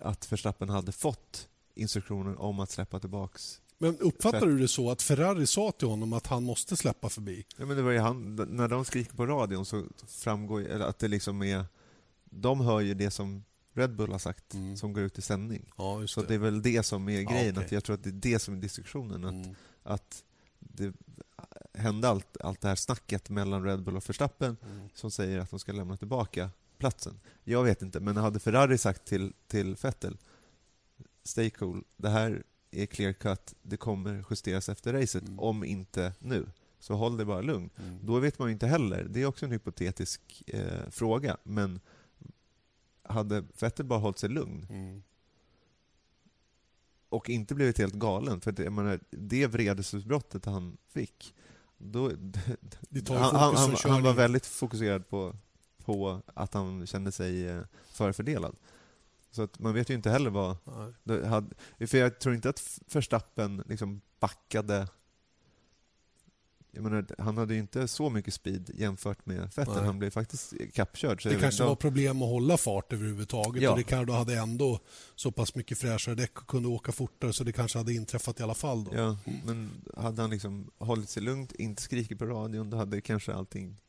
[0.00, 5.02] att Verstappen hade fått instruktioner om att släppa tillbaks Men uppfattar du det så att
[5.02, 7.46] Ferrari sa till honom att han måste släppa förbi?
[7.56, 10.98] Ja, men det var ju han, när de skriker på radion så framgår ju, att
[10.98, 11.64] det liksom är...
[12.24, 14.76] De hör ju det som Red Bull har sagt, Mm.
[14.76, 15.72] som går ut i sändning.
[15.76, 17.64] Ja, just Så det är väl det som är Ja, grejen, okej.
[17.66, 19.24] att jag tror att det är det som är diskussionen.
[19.24, 19.54] Att, Mm.
[19.82, 20.24] att
[20.58, 20.92] det
[21.74, 24.88] hände allt, allt det här snacket mellan Red Bull och Verstappen Mm.
[24.94, 27.20] som säger att de ska lämna tillbaka platsen.
[27.44, 30.16] Jag vet inte, men hade Ferrari sagt till, till Vettel
[31.24, 35.38] Stay cool, det här är clear cut, det kommer justeras efter racet, Mm.
[35.38, 36.46] om inte nu.
[36.78, 37.70] Så håll dig bara lugn.
[37.76, 37.98] Mm.
[38.06, 41.80] Då vet man ju inte heller, det är också en hypotetisk eh, fråga, men
[43.02, 45.02] hade Vettel bara hållit sig lugn Mm.
[47.08, 51.34] och inte blivit helt galen, för det, jag menar, det vredesutbrottet han fick,
[51.78, 52.10] då,
[53.08, 55.36] han, han, han, han var väldigt fokuserad på,
[55.84, 58.56] på att han kände sig eh, förfördelad.
[59.36, 60.56] Så att man vet ju inte heller vad...
[61.24, 61.54] Hade,
[61.86, 64.88] för jag tror inte att Verstappen liksom backade...
[66.70, 69.84] Jag menar, han hade ju inte så mycket speed jämfört med Vettel.
[69.84, 71.20] Han blev faktiskt kappkörd.
[71.24, 73.70] Det kanske var problem att hålla fart överhuvudtaget Ja.
[73.70, 74.80] och Ricardo hade ändå
[75.14, 78.42] så pass mycket fräschare däck och kunde åka fortare så det kanske hade inträffat i
[78.42, 78.84] alla fall.
[78.84, 78.90] Då.
[78.94, 83.34] Ja, men hade han liksom hållit sig lugnt, inte skrikit på radion, då hade kanske
[83.34, 83.80] allting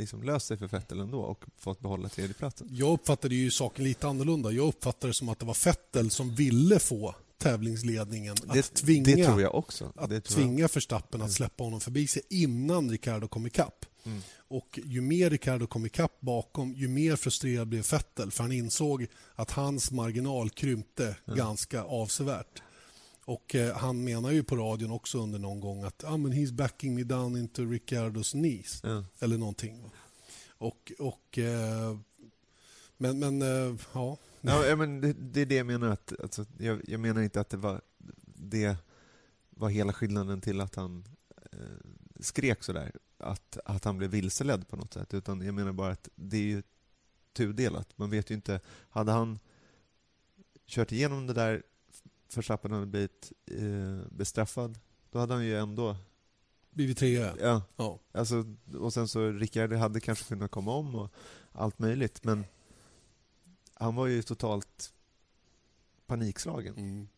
[0.00, 2.68] liksom löst sig för Vettel ändå och fått behålla tredjeplatsen.
[2.70, 4.50] Jag uppfattade ju saken lite annorlunda.
[4.50, 9.16] Jag uppfattade det som att det var Vettel som ville få tävlingsledningen att Det, tvinga,
[9.16, 9.92] det tror jag också.
[9.96, 10.24] att jag.
[10.24, 13.86] tvinga Verstappen att släppa honom förbi sig innan Ricardo kom ikapp.
[14.04, 14.22] Mm.
[14.48, 19.06] Och ju mer Ricardo kom ikapp bakom, ju mer frustrerad blev Vettel för han insåg
[19.34, 22.62] att hans marginal krympte ganska avsevärt.
[23.30, 26.52] Och eh, han menar ju på radion också under någon gång att ah, men he's
[26.52, 28.80] backing me down into Ricardos knees.
[28.82, 29.04] Ja.
[29.18, 29.82] Eller någonting.
[29.82, 29.90] va.
[30.48, 31.98] Och, och, eh,
[32.96, 34.16] men, men eh, ja.
[34.40, 35.88] Ja, ja, men det, det är det jag menar.
[35.88, 37.80] Att, alltså, jag, jag menar inte att det var,
[38.34, 38.76] det
[39.50, 41.04] var hela skillnaden till att han
[41.52, 41.58] eh,
[42.20, 42.92] skrek sådär.
[43.18, 45.14] Att, att han blev vilseledd på något sätt.
[45.14, 46.62] Utan jag menar bara att det är ju
[47.32, 47.98] tudelat.
[47.98, 48.60] Man vet ju inte.
[48.88, 49.38] Hade han
[50.66, 51.62] kört igenom det där,
[52.36, 54.78] Verstappen hade blivit eh, bestraffad,
[55.10, 55.96] då hade han ju ändå...
[56.70, 57.34] Blivit trea.
[57.40, 57.98] Ja, Ja.
[58.12, 58.44] Alltså,
[58.78, 61.10] och sen så Rickard hade kanske kunnat komma om och
[61.52, 62.44] allt möjligt, men
[63.74, 64.92] han var ju totalt
[66.06, 66.76] panikslagen.
[66.76, 67.08] Mm.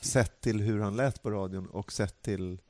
[0.00, 2.60] Sett till hur han lät på radion och sett till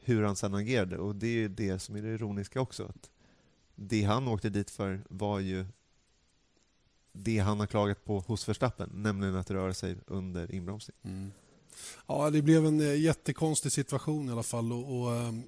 [0.00, 0.98] hur han sen agerade.
[0.98, 2.84] Och det är ju det som är det ironiska också.
[2.84, 3.10] Att
[3.74, 5.66] det han åkte dit för var ju
[7.12, 10.96] det han har klagat på hos Verstappen, nämligen att röra sig under inbromsning.
[11.04, 11.30] Mm.
[12.06, 14.72] Ja, det blev en eh, jättekonstig situation i alla fall.
[14.72, 15.42] Och, och, ehm,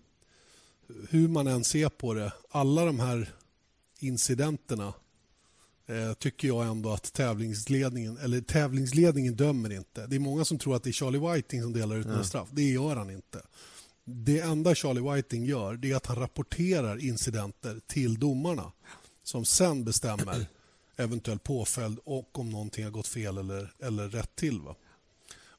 [1.10, 3.32] hur man än ser på det, alla de här
[3.98, 4.92] incidenterna
[5.86, 10.06] eh, tycker jag ändå att tävlingsledningen, eller tävlingsledningen dömer inte.
[10.06, 12.24] Det är många som tror att det är Charlie Whiting som delar ut några Ja.
[12.24, 12.48] straff.
[12.52, 13.42] Det gör han inte.
[14.04, 18.72] Det enda Charlie Whiting gör är att han rapporterar incidenter till domarna
[19.22, 20.46] som sen bestämmer
[21.02, 24.60] eventuell påföljd och om någonting har gått fel eller, eller rätt till.
[24.60, 24.76] Va?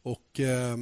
[0.04, 0.77] Och, eh,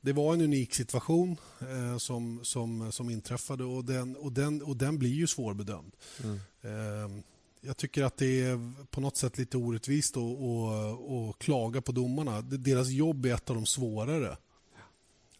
[0.00, 4.76] det var en unik situation eh, som, som, som inträffade och den, och, den, och
[4.76, 5.96] den blir ju svårbedömd.
[6.24, 6.40] Mm.
[6.62, 7.22] Eh,
[7.60, 11.92] jag tycker att det är på något sätt lite orättvist att, att, att klaga på
[11.92, 12.40] domarna.
[12.42, 14.36] Deras jobb är ett av de svårare.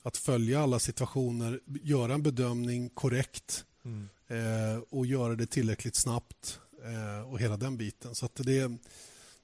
[0.03, 4.09] Att följa alla situationer, göra en bedömning korrekt mm.
[4.27, 8.15] eh, och göra det tillräckligt snabbt eh, och hela den biten.
[8.15, 8.71] Så det,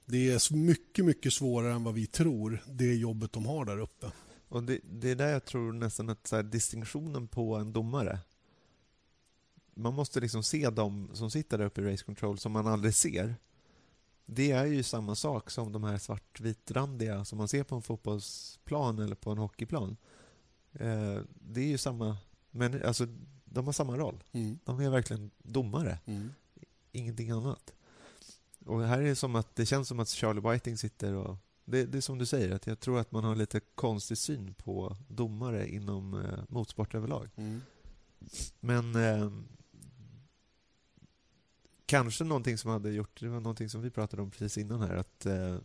[0.05, 4.11] det är mycket, mycket svårare än vad vi tror, det jobbet de har där uppe.
[4.49, 8.19] Och det, det är där jag tror nästan att här, distinktionen på en domare
[9.77, 12.93] man måste liksom se de som sitter där uppe i race control som man aldrig
[12.93, 13.35] ser.
[14.25, 18.99] Det är ju samma sak som de här svartvitrandiga som man ser på en fotbollsplan
[18.99, 19.97] eller på en hockeyplan.
[20.73, 22.17] Eh, det är ju samma,
[22.51, 23.07] men alltså
[23.45, 24.23] de har samma roll.
[24.31, 24.59] Mm.
[24.63, 26.33] De är verkligen domare, mm.
[26.97, 27.73] Ingenting annat.
[28.65, 31.85] Och här är det som att det känns som att Charlie Whiting sitter och det,
[31.85, 34.97] det, är som du säger, att jag tror att man har lite konstig syn på
[35.07, 37.29] domare inom eh, motorsport överlag.
[37.35, 37.61] Mm.
[38.59, 39.31] Men eh,
[41.85, 44.95] kanske någonting som hade gjort, det var någonting som vi pratade om precis innan här,
[44.95, 45.57] att eh,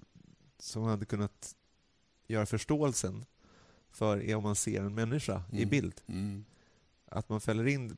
[0.59, 1.55] som hade kunnat
[2.27, 3.25] göra förståelsen
[3.91, 5.63] för om man ser en människa mm.
[5.63, 6.01] i bild.
[6.07, 6.45] Mm.
[7.07, 7.97] Att man fäller in,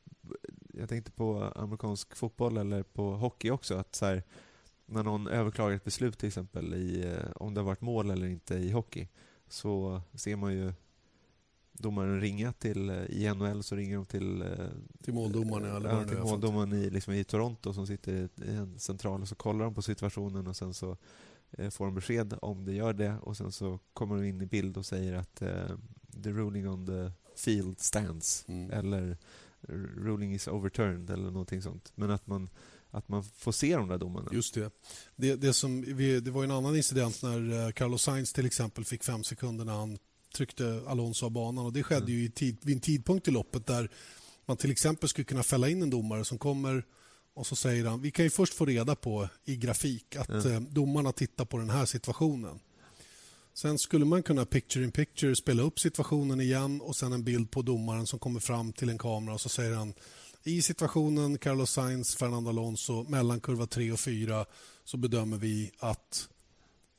[0.79, 4.23] jag tänkte på amerikansk fotboll eller på hockey också, att så här,
[4.87, 8.27] när någon överklagar ett beslut till exempel i, eh, om det har varit mål eller
[8.27, 9.09] inte i hockey,
[9.49, 10.73] så ser man ju
[11.73, 14.43] domaren ringa till, eh, i NHL så ringer de till...
[14.43, 14.49] Eh,
[15.03, 19.23] till måldomaren eller ja, till måldomaren i, liksom i Toronto som sitter i en central
[19.23, 20.97] och så kollar de på situationen och sen så
[21.71, 24.77] får de besked om det gör det och sen så kommer de in i bild
[24.77, 25.35] och säger att
[26.23, 28.71] the ruling on the field stands mm.
[28.71, 29.17] eller
[29.97, 31.93] ruling is overturned eller någonting sånt.
[31.95, 32.49] Men att man
[32.91, 34.29] att man får se de där domarna.
[34.33, 34.71] Just det.
[35.17, 39.05] Det, det, som vi, det var en annan incident när Carlos Sainz till exempel fick
[39.05, 39.99] fem sekunder när han
[40.35, 41.67] tryckte Alonso av banan.
[41.67, 43.91] Och det skedde ju tid, vid en tidpunkt i loppet där
[44.47, 46.85] man till exempel skulle kunna fälla in en domare som kommer
[47.35, 50.67] och så säger han, vi kan ju först få reda på i grafik att mm.
[50.71, 52.61] domarna tittar på den här situationen.
[53.55, 57.51] Sen skulle man kunna picture in picture spela upp situationen igen och sen en bild
[57.51, 59.95] på domaren som kommer fram till en kamera och så säger han
[60.43, 64.47] i situationen Carlos Sainz, Fernando Alonso mellan kurva 3 och 4
[64.85, 66.29] så bedömer vi att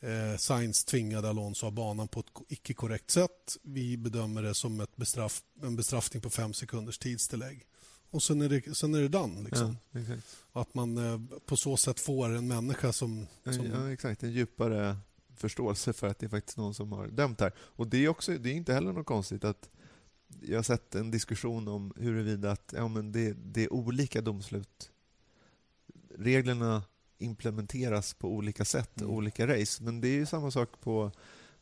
[0.05, 3.57] Eh, Sainz tvingade Alonso av banan på ett icke korrekt sätt.
[3.61, 7.65] Vi bedömer det som ett bestraff, en bestraffning på fem sekunders tidstillägg.
[8.09, 9.43] Och sen är det, sen är det done.
[9.43, 9.77] Liksom.
[9.91, 13.27] Ja, att man eh, på så sätt får en människa som...
[13.43, 13.65] som...
[13.65, 14.23] Ja, exakt.
[14.23, 14.97] En djupare
[15.35, 17.53] förståelse för att det är faktiskt någon som har dömt här.
[17.57, 19.69] Och Det är, också, det är inte heller något konstigt att
[20.41, 24.91] jag har sett en diskussion om huruvida att, ja, men det, det är olika domslut.
[26.17, 26.83] Reglerna
[27.17, 29.11] implementeras på olika sätt, mm.
[29.13, 29.83] olika race.
[29.83, 31.11] Men det är ju samma sak på,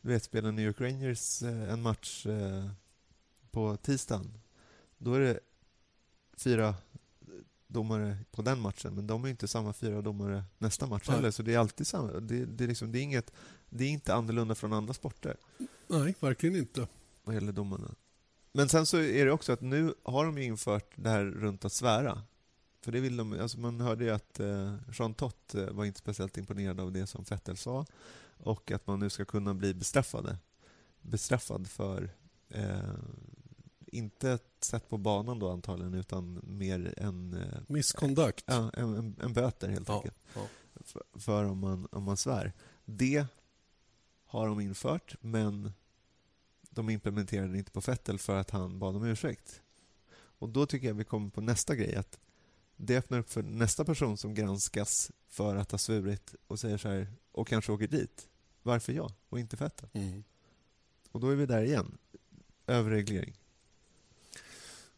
[0.00, 2.70] du vet, spelar New York Rangers eh, en match eh,
[3.50, 4.38] på tisdagen.
[4.98, 5.40] Då är det
[6.36, 6.74] fyra
[7.74, 11.30] domare på den matchen, men de är inte samma fyra domare nästa match heller.
[11.30, 12.12] Så det är alltid samma.
[12.12, 13.32] Det, det, är liksom, det, är inget,
[13.70, 15.36] det är inte annorlunda från andra sporter.
[15.86, 16.88] Nej, verkligen inte.
[17.24, 17.94] Vad gäller domarna.
[18.52, 21.72] Men sen så är det också att nu har de infört det här runt att
[21.72, 22.22] svära.
[22.84, 25.98] För det vill de, alltså man hörde ju att eh, Jean Tott eh, var inte
[25.98, 27.86] speciellt imponerad av det som Vettel sa
[28.36, 30.38] och att man nu ska kunna bli bestraffade.
[31.00, 32.10] Bestraffad för,
[32.48, 32.78] eh,
[33.94, 37.34] inte ett sätt på banan då antagligen, utan mer en...
[37.34, 38.44] Eh, Misconduct?
[38.46, 40.16] Ja, en, en, en böter helt ja, enkelt.
[40.34, 40.46] Ja.
[40.84, 42.52] För, för, om, man, om man svär.
[42.84, 43.26] Det
[44.26, 45.72] har de infört, men
[46.70, 49.62] de implementerade det inte på Vettel för att han bad om ursäkt.
[50.16, 52.18] Och då tycker jag vi kommer på nästa grej, att
[52.76, 56.88] det öppnar upp för nästa person som granskas för att ha svurit och säger så
[56.88, 58.28] här, och kanske åker dit.
[58.62, 59.88] Varför jag och inte Vettel?
[59.92, 60.24] Mm.
[61.10, 61.98] Och då är vi där igen.
[62.66, 63.34] Överreglering.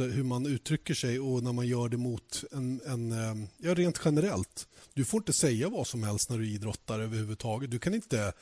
[0.00, 3.12] Eh, hur man uttrycker sig och när man gör det mot en, en.
[3.12, 4.68] Eh, ja, rent generellt.
[4.94, 7.70] Du får inte säga vad som helst när du idrottar överhuvudtaget.
[7.70, 8.32] Du kan inte eh,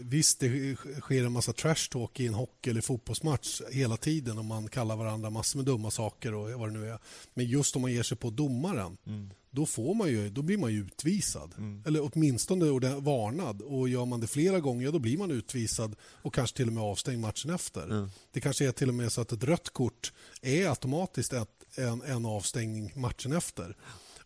[0.00, 4.44] Visst, det sker en massa trash talk i en hockey eller fotbollsmatch hela tiden och
[4.44, 6.98] man kallar varandra massor med dumma saker och vad det nu är.
[7.34, 10.58] Men just om man ger sig på domaren, Mm då, får man ju, då blir
[10.58, 11.54] man ju utvisad.
[11.86, 13.62] Eller åtminstone varnad.
[13.62, 16.82] Och gör man det flera gånger, då blir man utvisad och kanske till och med
[16.82, 17.84] avstängd matchen efter.
[17.84, 18.10] Mm.
[18.32, 20.12] Det kanske är till och med så att ett rött kort
[20.42, 23.76] är automatiskt ett, en, en avstängning matchen efter.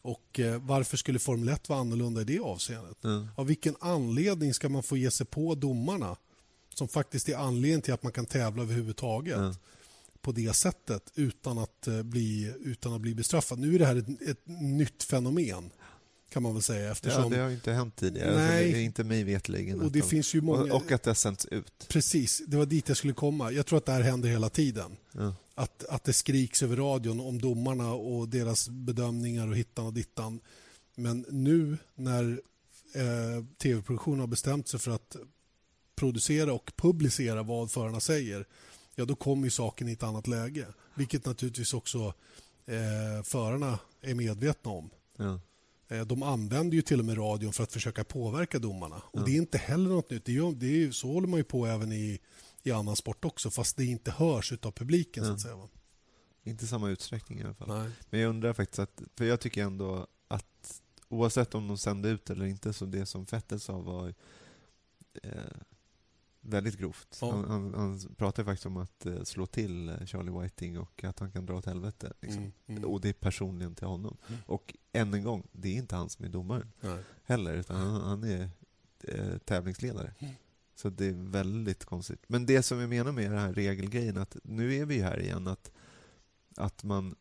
[0.02, 3.04] Och eh, Varför skulle Formel 1 vara annorlunda i det avseendet?
[3.04, 3.28] Mm.
[3.36, 6.16] Av vilken anledning ska man få ge sig på domarna
[6.74, 9.54] som faktiskt är anledningen till att man kan tävla överhuvudtaget Mm.
[10.22, 13.58] På det sättet utan att, eh, bli, utan att bli bestraffad?
[13.58, 15.70] Nu är det här ett, ett nytt fenomen
[16.30, 18.36] kan man väl säga Ja, eftersom det har inte hänt tidigare.
[18.36, 18.58] Nej.
[18.58, 19.80] Alltså, det är inte mig vetligen.
[19.80, 21.86] Och att det de- finns ju många- och, och att det har sänts ut.
[21.88, 23.50] Precis, det var dit jag skulle komma.
[23.52, 24.96] Jag tror att det här händer hela tiden.
[25.12, 25.34] Ja.
[25.54, 30.40] Att, att det skriks över radion om domarna och deras bedömningar och hittan och dittan.
[30.94, 32.40] Men nu när
[32.94, 35.16] eh, tv-produktionen har bestämt sig för att
[35.96, 38.46] producera och publicera vad förarna säger,
[38.98, 40.66] ja då kommer ju saken i ett annat läge.
[40.94, 42.14] Vilket naturligtvis också
[42.66, 44.90] eh, förarna är medvetna om.
[45.16, 45.40] Ja.
[45.88, 49.02] Eh, De använder ju till och med radion för att försöka påverka domarna.
[49.04, 50.24] Och Det är inte heller något nytt.
[50.24, 52.20] Det är, det är, så håller man ju på även i,
[52.62, 55.24] i annan sport också fast det inte hörs av publiken.
[55.24, 55.56] så att säga.
[55.56, 55.68] va?
[56.44, 57.68] Inte samma utsträckning i alla fall.
[57.68, 57.90] Nej.
[58.10, 62.30] Men jag undrar faktiskt att, för jag tycker ändå att oavsett om de sände ut
[62.30, 64.14] eller inte så det som Vettel sa var
[65.22, 65.32] eh,
[66.48, 67.18] väldigt grovt.
[67.20, 67.30] Ja.
[67.30, 71.18] Han, han, han pratade faktiskt om att eh, slå till eh, Charlie Whiting och att
[71.18, 72.12] han kan dra åt helvete.
[72.20, 72.42] Liksom.
[72.42, 72.84] Mm, mm.
[72.84, 74.16] Och det är personligen till honom.
[74.46, 77.02] Och än en gång, det är inte han som är domaren Nej.
[77.24, 78.50] heller, utan han, han är
[79.04, 80.14] eh, tävlingsledare.
[80.18, 80.34] Mm.
[80.74, 82.24] Så det är väldigt konstigt.
[82.26, 85.46] Men det som jag menar med den här regelgrejen, att nu är vi här igen,
[85.46, 85.70] att,
[86.56, 87.14] att man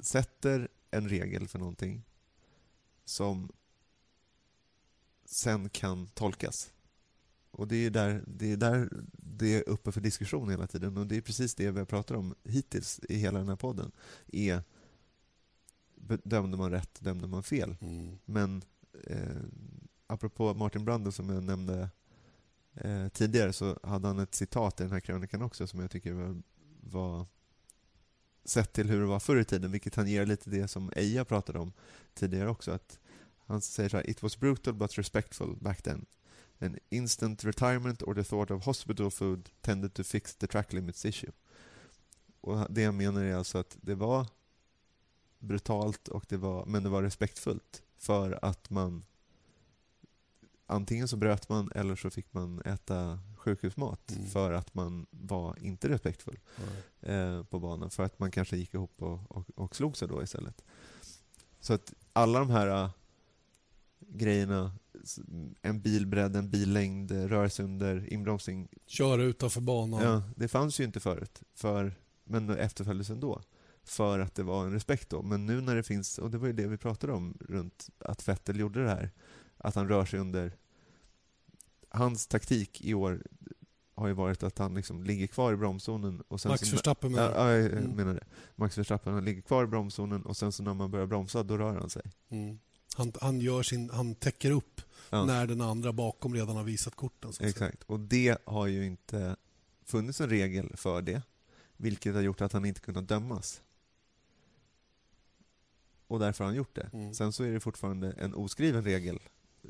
[0.00, 2.04] sätter en regel för någonting
[3.04, 3.52] som
[5.24, 6.72] sen kan tolkas.
[7.58, 11.06] Och det är där det är, där det är uppe för diskussion hela tiden och
[11.06, 13.92] det är precis det vi har pratat om hittills i hela den här podden.
[14.26, 14.62] Är
[16.22, 17.76] Dömde man rätt, dömde man fel?
[17.80, 18.18] Mm.
[18.24, 18.62] Men
[19.06, 19.42] eh,
[20.06, 21.90] apropå Martin Brando som jag nämnde
[22.74, 26.12] eh, tidigare så hade han ett citat i den här krönikan också som jag tycker
[26.12, 26.42] var,
[26.80, 27.26] var
[28.44, 31.24] sett till hur det var förr i tiden, vilket han ger lite det som Eija
[31.24, 31.72] pratade om
[32.14, 32.70] tidigare också.
[32.70, 32.98] Att
[33.46, 36.06] han säger så här, It was brutal but respectful back then.
[36.60, 41.04] An instant retirement or the thought of hospital food tended to fix the track limits
[41.04, 41.32] issue.
[42.40, 44.26] Och det jag menar är alltså att det var
[45.38, 49.04] brutalt, och det var, men det var respektfullt för att man
[50.66, 54.26] antingen så bröt man eller så fick man äta sjukhusmat Mm.
[54.26, 56.38] för att man var inte respektfull
[57.00, 60.22] eh, på banan för att man kanske gick ihop och, och, och slog sig då
[60.22, 60.64] istället.
[61.60, 62.90] Så att alla de här äh,
[63.98, 64.72] grejerna,
[65.62, 70.02] en bilbredd, en billängd, eh, rörelse under inbromsning, Köra utanför banan.
[70.02, 71.94] ja, det fanns ju inte förut, för,
[72.24, 73.42] men efterföljdes ändå.
[73.84, 75.22] För att det var en respekt då.
[75.22, 78.28] Men nu när det finns, och det var ju det vi pratade om runt att
[78.28, 79.10] Vettel gjorde det här,
[79.56, 80.52] att han rör sig under...
[81.90, 83.22] Hans taktik i år
[83.94, 87.30] har ju varit att han liksom ligger kvar i bromszonen och sen Max Verstappen menar
[87.34, 87.90] Ja, ja, jag Mm.
[87.90, 88.24] menar det.
[88.56, 91.58] Max Verstappen, han ligger kvar i bromszonen och sen så när man börjar bromsa, då
[91.58, 92.02] rör han sig.
[92.28, 92.58] mm.
[92.96, 96.94] han, han, gör sin, han täcker upp Ja, när den andra bakom redan har visat
[96.94, 97.32] korten.
[97.40, 97.82] Exakt.
[97.82, 99.36] Och det har ju inte
[99.84, 101.22] funnits en regel för det,
[101.76, 103.62] vilket har gjort att han inte kunnat dömas.
[106.06, 106.90] Och därför har han gjort det.
[106.92, 107.14] Mm.
[107.14, 109.18] Sen så är det fortfarande en oskriven regel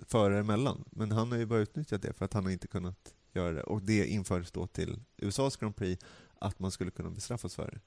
[0.06, 3.14] före emellan, men han har ju bara utnyttjat det för att han har inte kunnat
[3.32, 3.62] göra det.
[3.62, 6.04] Och det infördes då till USAs Grand Prix,
[6.38, 7.80] att man skulle kunna bestraffas för det.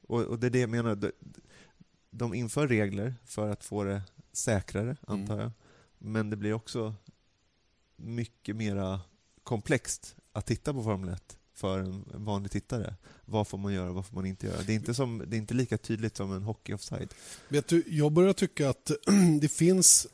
[0.00, 1.12] Och, och det är det jag menar, de,
[2.10, 4.02] de inför regler för att få det
[4.36, 5.50] säkrare, antar jag.
[5.98, 6.94] Men det blir också
[7.96, 9.00] mycket mera
[9.42, 12.94] komplext att titta på Formel 1 för en en vanlig tittare.
[13.24, 14.62] Vad får man göra och vad får man inte göra?
[14.62, 17.14] Det är inte, som, det är inte lika tydligt som en hockey offside.
[17.48, 18.90] Vet du, jag börjar tycka att
[19.40, 20.06] det finns...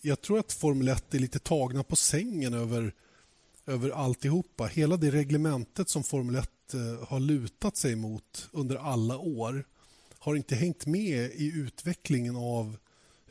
[0.00, 2.94] Jag tror att Formel 1 är lite tagna på sängen över,
[3.66, 4.66] över alltihopa.
[4.66, 9.64] Hela det reglementet som Formel 1 eh, har lutat sig mot under alla år
[10.18, 12.76] har inte hängt med i utvecklingen av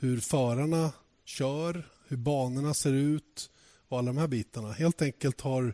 [0.01, 0.91] hur förarna
[1.25, 3.49] kör, hur banorna ser ut
[3.87, 4.71] och alla de här bitarna.
[4.71, 5.73] Helt enkelt har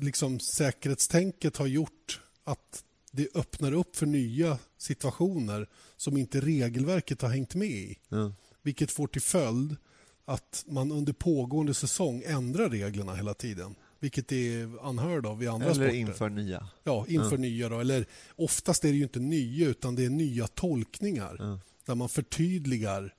[0.00, 7.28] liksom säkerhetstänket har gjort att det öppnar upp för nya situationer som inte regelverket har
[7.28, 7.98] hängt med i.
[8.08, 8.32] Ja.
[8.62, 9.76] Vilket får till följd
[10.24, 13.74] att man under pågående säsong ändrar reglerna hela tiden.
[14.00, 15.94] Vilket är unheard of i andra Eller sporter.
[15.94, 16.68] inför nya.
[16.84, 17.36] Ja, inför Ja.
[17.36, 17.68] nya.
[17.68, 17.80] Då.
[17.80, 18.06] Eller,
[18.36, 21.58] oftast är det ju inte nya, utan det är nya tolkningar Ja.
[21.86, 23.14] Där man förtydligar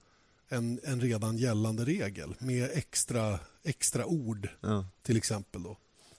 [0.50, 4.86] en, en redan gällande regel med extra, extra ord Ja.
[5.04, 5.64] till exempel.
[5.64, 5.78] Då.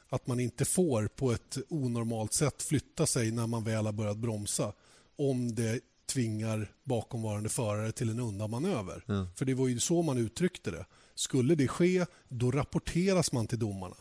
[0.09, 4.17] Att man inte får på ett onormalt sätt flytta sig när man väl har börjat
[4.17, 4.73] bromsa
[5.17, 9.05] om det tvingar bakomvarande förare till en undanmanöver.
[9.07, 9.27] Ja.
[9.37, 10.87] För det var ju så man uttryckte det.
[11.15, 13.97] Skulle det ske, då rapporteras man till domarna.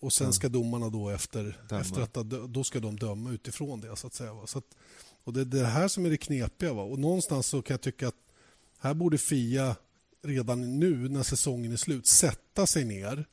[0.00, 2.14] Och sen ska domarna då efter, efter att
[2.52, 3.96] då ska de döma utifrån det.
[3.96, 4.46] så att säga.
[4.46, 4.76] Så att,
[5.24, 6.72] och det är det här som är det knepiga.
[6.72, 6.82] Va?
[6.82, 8.14] Och någonstans så kan jag tycka att
[8.78, 9.76] här borde Fia
[10.22, 13.24] redan nu när säsongen är slut sätta sig ner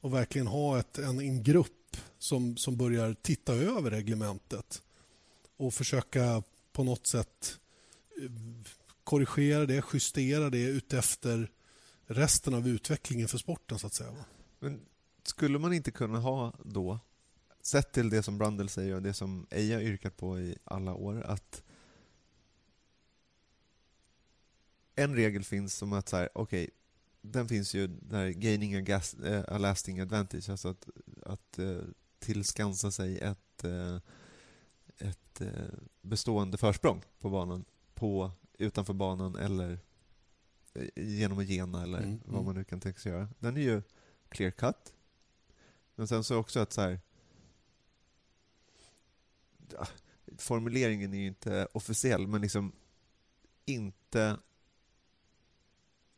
[0.00, 4.82] och verkligen ha ett, en, en grupp som, som börjar titta över reglementet
[5.56, 6.42] och försöka
[6.72, 7.58] på något sätt
[8.22, 8.30] eh,
[9.04, 11.50] korrigera det, justera det utefter
[12.06, 13.78] resten av utvecklingen för sporten.
[13.78, 14.14] så att säga.
[14.58, 14.80] Men
[15.22, 16.98] skulle man inte kunna ha då,
[17.66, 21.22] sett till det som Brundle säger och det som Eja yrkat på i alla år,
[21.22, 21.62] att
[24.94, 26.70] en regel finns som att så här, okej,
[27.20, 30.88] den finns ju där gaining a, gas, eh, a lasting advantage, alltså att,
[31.22, 31.78] att eh,
[32.18, 33.96] tillskansa sig ett, eh,
[34.98, 35.42] ett
[36.00, 37.64] bestående försprång på banan,
[37.94, 39.78] på, utanför banan eller
[40.94, 42.44] genom att gena eller Mm, vad mm.
[42.44, 43.28] man nu kan tänka sig göra.
[43.38, 43.82] Den är ju
[44.28, 44.94] clear cut.
[45.94, 47.00] Men sen så också att så här...
[50.38, 52.72] Formuleringen är ju inte officiell, men liksom
[53.64, 54.36] inte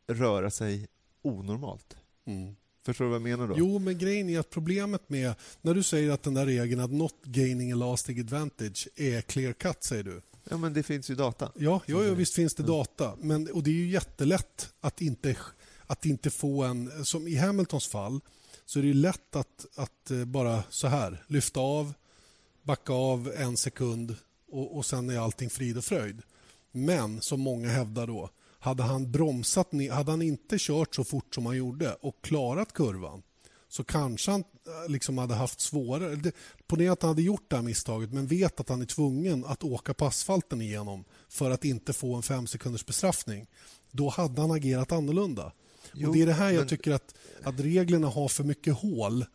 [0.07, 0.87] röra sig
[1.21, 1.97] onormalt.
[2.25, 2.55] Mm.
[2.85, 3.55] Förstår du vad jag menar då?
[3.57, 5.35] Jo, men grejen är att problemet med...
[5.61, 9.53] När du säger att den där regeln att not gaining a lasting advantage är clear
[9.53, 10.21] cut, säger du.
[10.49, 11.51] Ja, men det finns ju data.
[11.55, 13.15] Ja, ja, ja visst finns det data.
[13.21, 15.35] Men, och det är ju jättelätt att inte,
[15.87, 17.05] att inte få en...
[17.05, 18.19] Som i Hamiltons fall
[18.65, 21.93] så är det ju lätt att, att eh, bara så här lyfta av,
[22.63, 24.15] backa av en sekund
[24.51, 26.21] och, och sen är allting frid och fröjd.
[26.71, 28.29] Men som många hävdar då,
[28.59, 32.73] hade han bromsat ner, hade han inte kört så fort som han gjorde och klarat
[32.73, 33.21] kurvan
[33.69, 36.31] så kanske han eh, liksom hade haft svårare...
[36.67, 39.63] Ponera att han hade gjort det här misstaget men vet att han är tvungen att
[39.63, 43.47] åka på asfalten igenom för att inte få en fem sekunders bestraffning.
[43.91, 45.51] Då hade han agerat annorlunda.
[45.93, 48.73] Jo, och Det är det här jag men- tycker att, att reglerna har för mycket
[48.73, 49.25] hål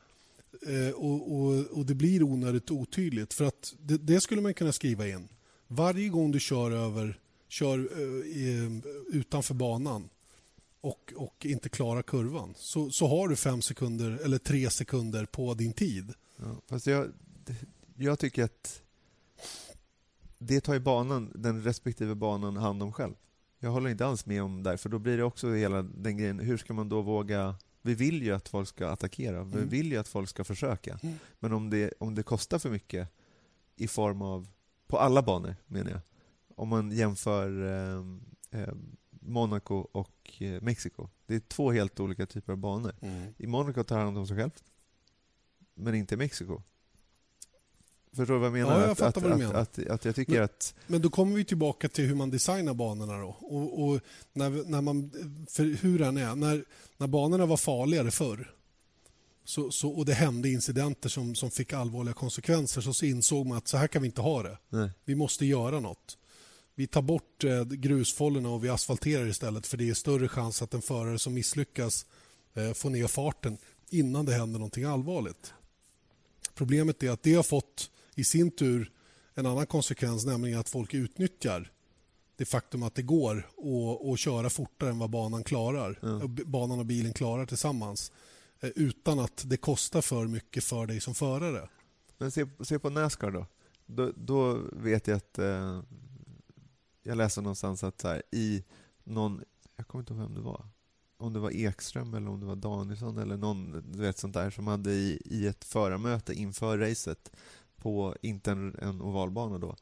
[0.66, 3.34] Eh, och, och, och det blir onödigt otydligt.
[3.34, 5.28] För att det, det skulle man kunna skriva in.
[5.66, 8.70] Varje gång du kör över kör eh,
[9.12, 10.08] utanför banan
[10.80, 15.54] och, och inte klarar kurvan så, så har du fem sekunder eller tre sekunder på
[15.54, 16.12] din tid.
[16.36, 17.12] Ja, fast jag,
[17.96, 18.82] jag tycker att
[20.38, 23.14] det tar ju banan, den respektive banan hand om själv.
[23.58, 26.38] Jag håller inte alls med om det, för då blir det också hela den grejen,
[26.38, 27.54] hur ska man då våga...
[27.86, 29.68] Vi vill ju att folk ska attackera, vi Mm.
[29.68, 30.98] vill ju att folk ska försöka.
[31.02, 31.16] Mm.
[31.38, 33.08] Men om det, om det kostar för mycket
[33.76, 34.48] i form av,
[34.86, 36.00] på alla banor menar jag,
[36.56, 38.74] om man jämför eh, eh,
[39.10, 41.08] Monaco och eh, Mexiko.
[41.26, 42.92] Det är två helt olika typer av banor.
[43.36, 44.50] I Monaco tar han hand om sig själv,
[45.74, 46.62] men inte i Mexiko.
[48.16, 48.74] Förstår du vad jag menar?
[48.74, 49.54] Ja, jag att, fattar att, vad du att, menar.
[49.54, 50.74] Att, att, jag tycker Men- att...
[50.86, 53.18] Men då kommer vi tillbaka till hur man designar banorna.
[53.18, 53.36] Då.
[53.40, 54.00] Och, och
[54.32, 55.10] när, när man,
[55.48, 56.64] för hur den är, när,
[56.96, 58.54] när banorna var farligare förr
[59.44, 63.58] så, så, och det hände incidenter som, som fick allvarliga konsekvenser så, så insåg man
[63.58, 64.58] att så här kan vi inte ha det.
[64.68, 64.90] Nej.
[65.04, 66.18] Vi måste göra något.
[66.74, 70.74] Vi tar bort eh, grusfållorna och vi asfalterar istället för det är större chans att
[70.74, 72.06] en förare som misslyckas
[72.54, 73.58] eh, får ner farten
[73.90, 75.52] innan det händer någonting allvarligt.
[76.54, 78.92] Problemet är att det har fått i sin tur
[79.34, 81.70] en annan konsekvens, nämligen att folk utnyttjar
[82.36, 85.98] det faktum att det går att, att köra fortare än vad banan klarar.
[86.28, 88.12] B- Banan och bilen klarar tillsammans
[88.60, 91.68] eh, utan att det kostar för mycket för dig som förare.
[92.18, 93.46] Men se, se på Nascar då.
[93.86, 94.12] då.
[94.16, 95.38] Då vet jag att...
[95.38, 95.82] Eh,
[97.06, 98.64] jag läste någonstans att så här, i
[99.04, 99.42] någon...
[99.76, 100.68] Jag kommer inte ihåg vem det var.
[101.16, 104.50] Om det var Ekström eller om det var Danielsson eller någon du vet, sånt där
[104.50, 107.32] som hade i, i ett förarmöte inför racet
[107.84, 109.76] på, inte en, en ovalbana då,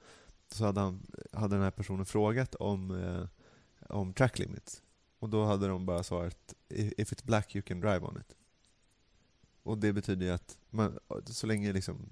[0.48, 3.26] så hade, han, hade den här personen frågat om, eh,
[3.96, 4.82] om track limits.
[5.18, 8.36] Och då hade de bara svarat if it's black you can drive on it.
[9.62, 12.08] Och det betyder ju att man, så länge liksom,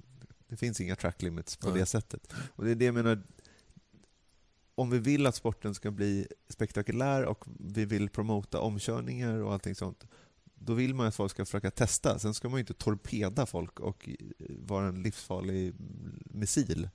[0.49, 1.79] det finns inga track limits på Nej.
[1.79, 2.33] det sättet.
[2.57, 3.23] Och det är det jag menar,
[4.75, 9.75] om vi vill att sporten ska bli spektakulär och vi vill promota omkörningar och allting
[9.75, 10.07] sånt,
[10.63, 12.19] då vill man att folk ska försöka testa.
[12.19, 15.75] Sen ska man ju inte torpeda folk och eh, vara en livsfarlig
[16.25, 16.89] missil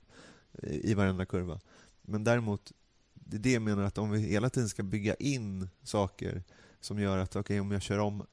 [0.52, 1.60] eh, i varenda kurva.
[2.02, 2.72] Men däremot,
[3.14, 6.42] det är det jag menar att om vi hela tiden ska bygga in saker
[6.80, 8.26] som gör att okej, om jag kör, om,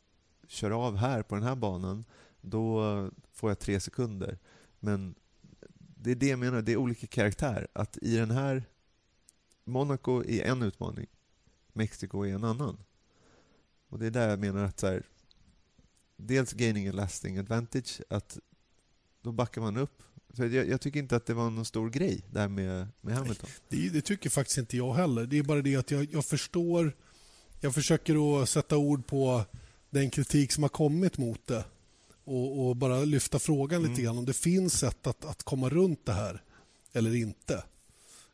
[0.47, 2.05] kör av här på den här banan,
[2.41, 4.39] då får jag tre sekunder.
[4.79, 5.15] Men
[5.77, 7.67] det är det jag menar, det är olika karaktär.
[7.73, 8.63] Att i den här...
[9.65, 11.07] Monaco är en utmaning.
[11.73, 12.77] Mexiko är en annan.
[13.89, 15.03] Och det är där jag menar att så här,
[16.28, 18.38] dels gaining a lasting advantage, att
[19.21, 20.03] då backar man upp.
[20.34, 23.49] Så jag, jag tycker inte att det var någon stor grej där med, med Hamilton.
[23.69, 25.26] Det, det tycker faktiskt inte jag heller.
[25.26, 26.95] Det är bara det att jag, jag förstår...
[27.61, 29.45] Jag försöker att sätta ord på
[29.89, 31.65] den kritik som har kommit mot det
[32.24, 34.03] och, och bara lyfta frågan lite Mm.
[34.03, 36.43] grann om det finns sätt att, att komma runt det här
[36.93, 37.63] eller inte.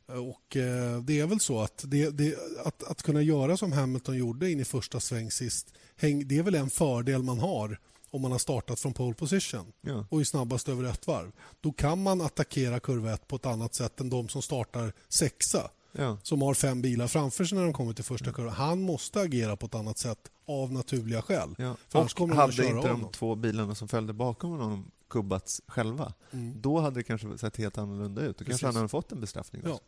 [0.09, 2.35] Och eh, Det är väl så att, det, det,
[2.65, 6.43] att att kunna göra som Hamilton gjorde in i första sväng sist häng, det är
[6.43, 7.79] väl en fördel man har
[8.11, 10.05] om man har startat från pole position Ja.
[10.09, 11.31] och är snabbast över ett varv.
[11.61, 15.69] Då kan man attackera kurva 1 på ett annat sätt än de som startar sexa
[15.91, 16.17] Ja.
[16.23, 18.53] som har fem bilar framför sig när de kommer till första kurvan.
[18.53, 21.55] Han måste agera på ett annat sätt av naturliga skäl.
[21.57, 21.75] Ja.
[21.89, 23.11] För annars kommer hade inte de honom.
[23.11, 26.61] två bilarna som följde bakom honom kubbats själva, Mm.
[26.61, 28.27] då hade det kanske sett helt annorlunda ut.
[28.37, 28.47] Då Precis.
[28.49, 29.61] kanske han hade fått en bestraffning.
[29.65, 29.79] Ja.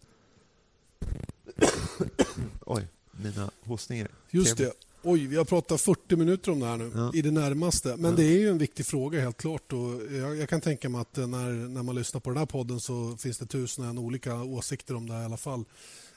[2.65, 4.07] Oj, mina hostningar.
[4.31, 4.73] Just det.
[5.03, 7.11] Oj, vi har pratat 40 minuter om det här nu, Ja.
[7.13, 7.95] i det närmaste.
[7.97, 8.17] Men Ja.
[8.17, 9.73] det är ju en viktig fråga helt klart.
[9.73, 12.45] Och jag, jag kan tänka mig att eh, när, när man lyssnar på den här
[12.45, 15.63] podden så finns det tusen och en olika åsikter om det här i alla fall.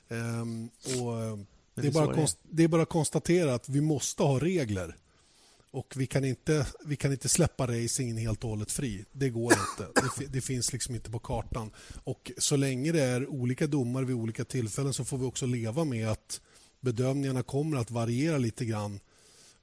[0.09, 1.39] Ehm, och, eh,
[1.75, 4.97] det, är bara det det är bara att konstatera att vi måste ha regler.
[5.75, 9.05] Och vi kan inte, vi kan inte släppa racingen helt och hållet fri.
[9.13, 10.01] Det går inte.
[10.19, 11.71] Det, det finns liksom inte på kartan.
[12.05, 15.85] Och så länge det är olika domar vid olika tillfällen så får vi också leva
[15.85, 16.41] med att
[16.81, 19.01] bedömningarna kommer att variera lite grann.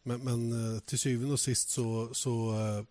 [0.04, 2.84] Men, men eh, till syvende och sist så, så eh,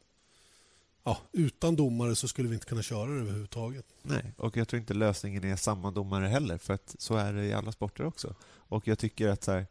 [1.05, 3.87] ja, utan domare så skulle vi inte kunna köra det överhuvudtaget.
[4.03, 7.45] Nej, och jag tror inte lösningen är samma domare heller, för att så är det
[7.45, 8.35] i alla sporter också.
[8.43, 9.67] Och jag tycker att så, här,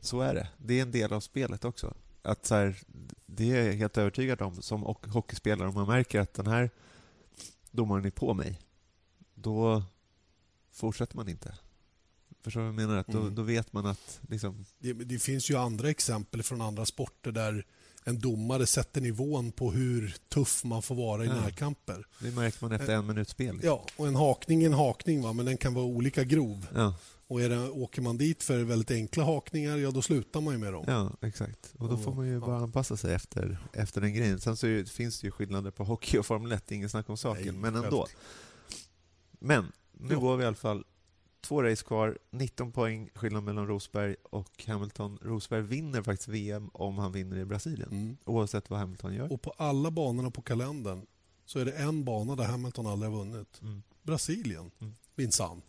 [0.00, 0.48] så är det.
[0.58, 1.94] Det är en del av spelet också.
[2.22, 2.76] Att så här,
[3.26, 6.70] det är jag helt övertygad om som och- hockeyspelare, om man märker att den här
[7.70, 8.60] domaren är på mig,
[9.34, 9.82] då
[10.72, 11.54] fortsätter man inte.
[12.42, 12.96] Förstår du vad jag menar?
[13.00, 13.34] Att då, Mm.
[13.34, 17.66] då vet man att liksom, Det, det finns ju andra exempel från andra sporter där
[18.04, 21.34] en domare sätter nivån på hur tuff man får vara i Ja.
[21.40, 22.06] närkamper.
[22.20, 23.60] det märker man efter en minuts spel.
[23.62, 25.32] Ja, och en hakning är en hakning, va?
[25.32, 26.66] men den kan vara olika grov.
[26.74, 26.94] Ja,
[27.28, 30.58] Och är det, åker man dit för väldigt enkla hakningar, ja då slutar man ju
[30.60, 30.84] med dem.
[30.88, 31.74] ja, exakt.
[31.78, 32.40] Och då får man ju ja.
[32.40, 34.40] bara anpassa sig efter, efter den grejen.
[34.40, 37.16] Sen så det, finns det ju skillnader på hockey och Formel 1, ingen snack om
[37.16, 37.44] saken.
[37.44, 37.80] Nej, men ändå.
[37.82, 38.10] självklart.
[39.38, 40.20] Men nu Ja.
[40.20, 40.84] går vi i alla fall
[41.40, 45.18] två race kvar, 19 poäng skillnad mellan Rosberg och Hamilton.
[45.22, 48.16] Rosberg vinner faktiskt VM om han vinner i Brasilien, Mm.
[48.24, 49.32] oavsett vad Hamilton gör.
[49.32, 51.06] Och på alla banorna på kalendern
[51.44, 53.60] så är det en bana där Hamilton aldrig har vunnit.
[53.62, 53.82] Mm.
[54.02, 54.94] Brasilien, Mm.
[55.14, 55.62] minsann.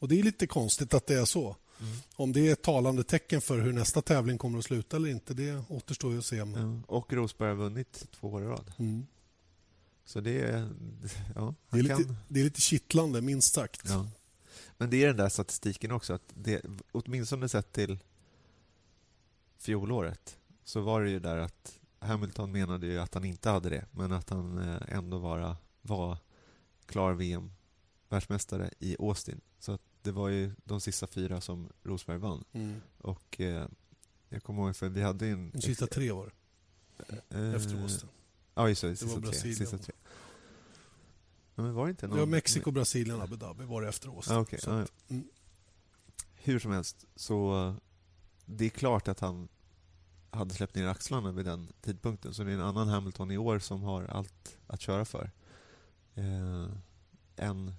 [0.00, 1.56] Och det är lite konstigt att det är så.
[1.80, 1.96] Mm.
[2.16, 5.34] Om det är ett talande tecken för hur nästa tävling kommer att sluta eller inte,
[5.34, 6.36] det återstår ju att se.
[6.36, 6.46] Ja,
[6.86, 8.72] och Rosberg har vunnit två år i rad.
[8.78, 9.06] Mm.
[10.04, 10.68] Så det är...
[11.34, 12.16] Ja, Det, är lite, kan...
[12.28, 13.82] det är lite kittlande, minst sagt.
[13.88, 14.06] Ja.
[14.76, 17.98] Men det är den där statistiken också, att det, åtminstone sett till
[19.58, 23.86] fjolåret, så var det ju där att Hamilton menade ju att han inte hade det,
[23.90, 26.18] men att han eh, ändå var, var
[26.86, 29.40] klar VM-världsmästare i Austin.
[29.58, 32.44] Så att det var ju de sista fyra som Rosberg vann.
[32.52, 32.80] Mm.
[32.98, 33.66] Och eh,
[34.28, 35.50] jag kommer ihåg, för vi hade ju en...
[35.50, 36.32] De sista tre år
[37.28, 38.08] eh, efter Austin.
[38.54, 38.88] Ja, just det.
[38.88, 39.30] Det Sista var tre.
[39.30, 39.56] Brasilien.
[39.56, 39.94] Sista tre.
[41.54, 42.16] Ja, men var det inte någon...
[42.16, 44.36] Det var Mexiko, Brasilien, Abu Dhabi var det efter Austin.
[44.36, 44.44] Ah.
[44.58, 45.24] Så Ah, att, mm.
[46.34, 47.74] Hur som helst, så eh,
[48.44, 49.48] det är klart att han
[50.30, 52.34] hade släppt ner axlarna vid den tidpunkten.
[52.34, 55.30] Så det är en annan Hamilton i år som har allt att köra för.
[56.14, 56.68] Eh,
[57.36, 57.74] än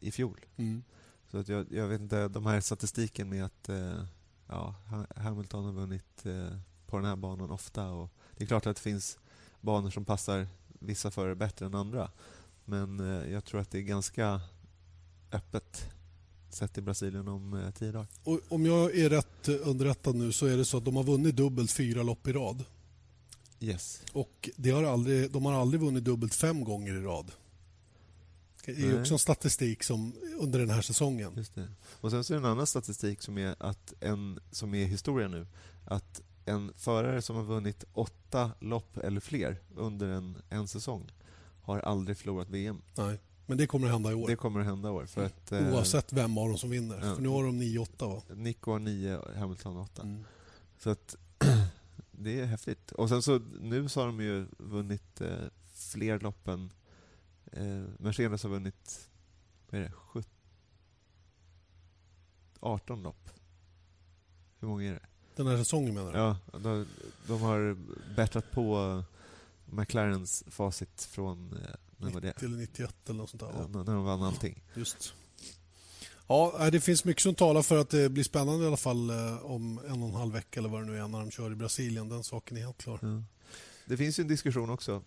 [0.00, 0.46] i fjol.
[0.56, 0.82] Mm.
[1.30, 4.04] Så att jag, jag vet inte, de här statistiken med att eh,
[4.48, 6.56] ja, Ha- Hamilton har vunnit eh,
[6.86, 7.86] på den här banan ofta.
[7.90, 9.18] Och det är klart att det finns
[9.60, 10.46] banor som passar
[10.78, 12.10] vissa förare bättre än andra.
[12.64, 14.40] Men eh, jag tror att det är ganska
[15.32, 15.90] öppet
[16.50, 18.06] sett i Brasilien om eh, tio dagar.
[18.24, 21.04] Och om jag är rätt eh, underrättad nu så är det så att de har
[21.04, 22.64] vunnit dubbelt fyra lopp i rad.
[23.60, 24.02] Yes.
[24.12, 27.32] Och det har aldrig, de har aldrig vunnit dubbelt fem gånger i rad.
[28.66, 31.44] Det är också en statistik som under den här säsongen.
[32.00, 35.28] Och sen så är det en annan statistik som är, att en, som är historia
[35.28, 35.46] nu.
[35.84, 41.12] Att en förare som har vunnit åtta lopp eller fler under en, en säsong
[41.62, 42.82] har aldrig förlorat VM.
[42.96, 44.28] Nej, men det kommer att hända i år.
[44.28, 45.06] Det kommer att hända i år.
[45.06, 46.96] För att, eh, Oavsett vem av dem som vinner.
[46.96, 47.14] Ja.
[47.14, 48.22] För nu har de 9-8 va?
[48.34, 50.02] Nico har nio och Hamilton har åtta.
[50.02, 50.24] Mm.
[50.78, 51.16] Så att
[52.10, 52.92] det är häftigt.
[52.92, 55.28] Och sen så nu så har de ju vunnit eh,
[55.74, 56.70] fler lopp än
[57.52, 59.08] eh, Mercedes har vunnit
[59.70, 60.30] vad är det, 17,
[62.60, 63.30] 18 lopp.
[64.60, 65.06] Hur många är det?
[65.36, 66.18] Den här säsongen menar du?
[66.18, 66.86] Ja, de,
[67.26, 67.76] de har
[68.16, 69.02] bättrat på
[69.64, 72.28] McLarens facit från eh, när var det?
[72.28, 73.52] 90 eller 91 eller något sånt där.
[73.54, 74.62] Ja, när de vann allting.
[74.74, 75.14] Just.
[76.26, 79.44] Ja, det finns mycket som talar för att det blir spännande i alla fall eh,
[79.44, 81.54] om en och en halv vecka eller vad det nu är när de kör i
[81.54, 82.08] Brasilien.
[82.08, 82.98] Den saken är helt klar.
[83.02, 83.22] Ja.
[83.86, 85.02] Det finns ju en diskussion också.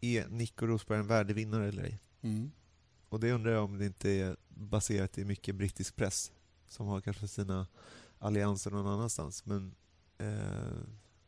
[0.00, 2.00] Är Nico Rosberg en värdevinnare eller ej?
[2.22, 2.50] Mm.
[3.08, 6.32] Och det undrar jag om det inte är baserat i mycket brittisk press
[6.68, 7.66] som har kanske sina
[8.18, 9.46] allianser någon annanstans.
[9.46, 9.74] Men
[10.18, 10.28] eh,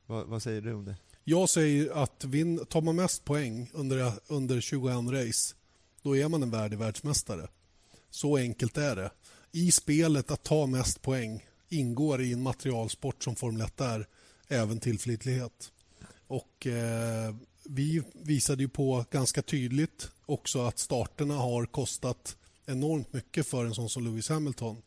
[0.07, 0.97] vad, vad, säger du om det?
[1.25, 5.55] Jag säger att vin, tar man mest poäng under, under 21 race,
[6.03, 7.49] då är man en värdig världsmästare.
[8.11, 9.11] Så enkelt är det.
[9.53, 14.07] I spelet att ta mest poäng ingår i en materialsport som Formel 1 är
[14.49, 15.73] även tillförlitlighet.
[16.27, 17.35] Och eh,
[17.71, 23.75] vi visade ju på ganska tydligt också att starterna har kostat enormt mycket för en
[23.75, 24.83] sån som Lewis Hamilton.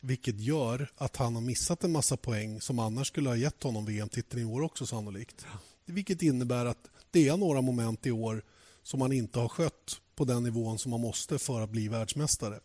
[0.00, 3.84] Vilket gör att han har missat en massa poäng som annars skulle ha gett honom
[3.84, 5.46] VM-titeln i år också sannolikt.
[5.86, 8.42] Vilket innebär att det är några moment i år
[8.82, 12.60] som han inte har skött på den nivån som man måste för att bli världsmästare.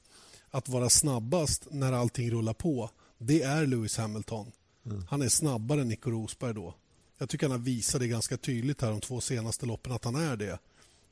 [0.50, 4.52] Att vara snabbast när allting rullar på, det är Lewis Hamilton.
[4.86, 5.06] Mm.
[5.10, 6.76] Han är snabbare än Nico Rosberg då.
[7.22, 10.16] Jag tycker han har visat det ganska tydligt här de två senaste loppen att han
[10.16, 10.60] är det.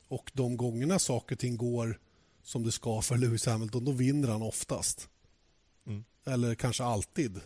[0.08, 1.98] Och de gångerna saker och ting går
[2.42, 5.08] som det ska för Lewis Hamilton, då vinner han oftast.
[5.86, 6.04] Mm.
[6.24, 7.40] Eller kanske alltid.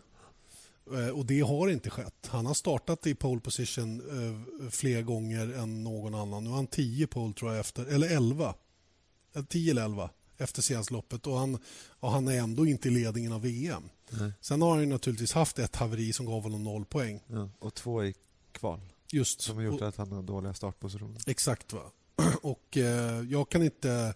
[0.93, 2.29] Eh, och det har inte skett.
[2.31, 6.45] Han har startat i pole position eh, fler gånger än någon annan.
[6.45, 8.55] Nu har han 10 pole tror jag efter, eller 11.
[9.49, 11.59] 10 eller 11 efter senaste loppet och han,
[11.89, 13.83] och han är ändå inte i ledningen av VM.
[14.11, 14.33] Nej.
[14.41, 17.21] Sen har han naturligtvis haft ett haveri som gav honom noll poäng.
[17.27, 18.15] Ja, och två i
[18.59, 18.81] kval.
[19.13, 19.41] Just.
[19.41, 21.21] Som har gjort att han har dåliga startpositioner.
[21.27, 21.73] Exakt.
[21.73, 21.83] va.
[22.43, 24.15] Och eh, jag kan inte...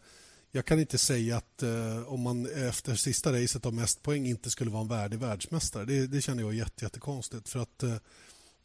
[0.51, 4.51] Jag kan inte säga att eh, om man efter sista racet har mest poäng inte
[4.51, 5.85] skulle vara en värdig världsmästare.
[5.85, 7.49] Det, det känner jag är jätte, jättekonstigt.
[7.49, 7.95] För att eh,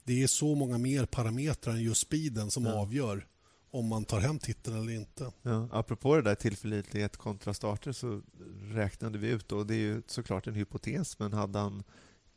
[0.04, 2.74] det är så många mer parametrar än just speeden som ja.
[2.74, 3.28] avgör
[3.72, 5.32] om man tar hem titeln eller inte.
[5.42, 8.22] Ja, apropå det där tillförlitlighet kontra starter så
[8.62, 11.84] räknade vi ut, och det är ju såklart en hypotes, men hade han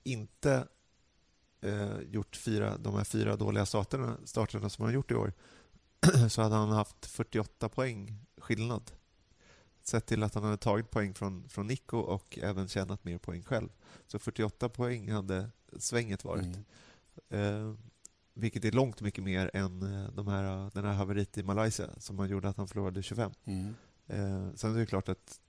[0.05, 0.69] inte
[1.67, 5.33] eh, gjort fyra, de här fyra dåliga starterna, starterna som han gjort i år
[6.29, 8.91] så hade han haft 48 poäng skillnad.
[9.83, 13.43] Sett till att han hade tagit poäng från, från Nico och även tjänat mer poäng
[13.43, 13.69] själv.
[14.07, 16.57] Så 48 poäng hade svänget varit.
[17.31, 17.71] Mm.
[17.71, 17.75] Eh,
[18.35, 22.29] vilket är långt mycket mer än eh, de här, den här haveriet i Malaysia som
[22.29, 23.33] gjorde att han förlorade 25.
[23.45, 23.75] Mm.
[24.07, 25.41] Eh, sen är det klart att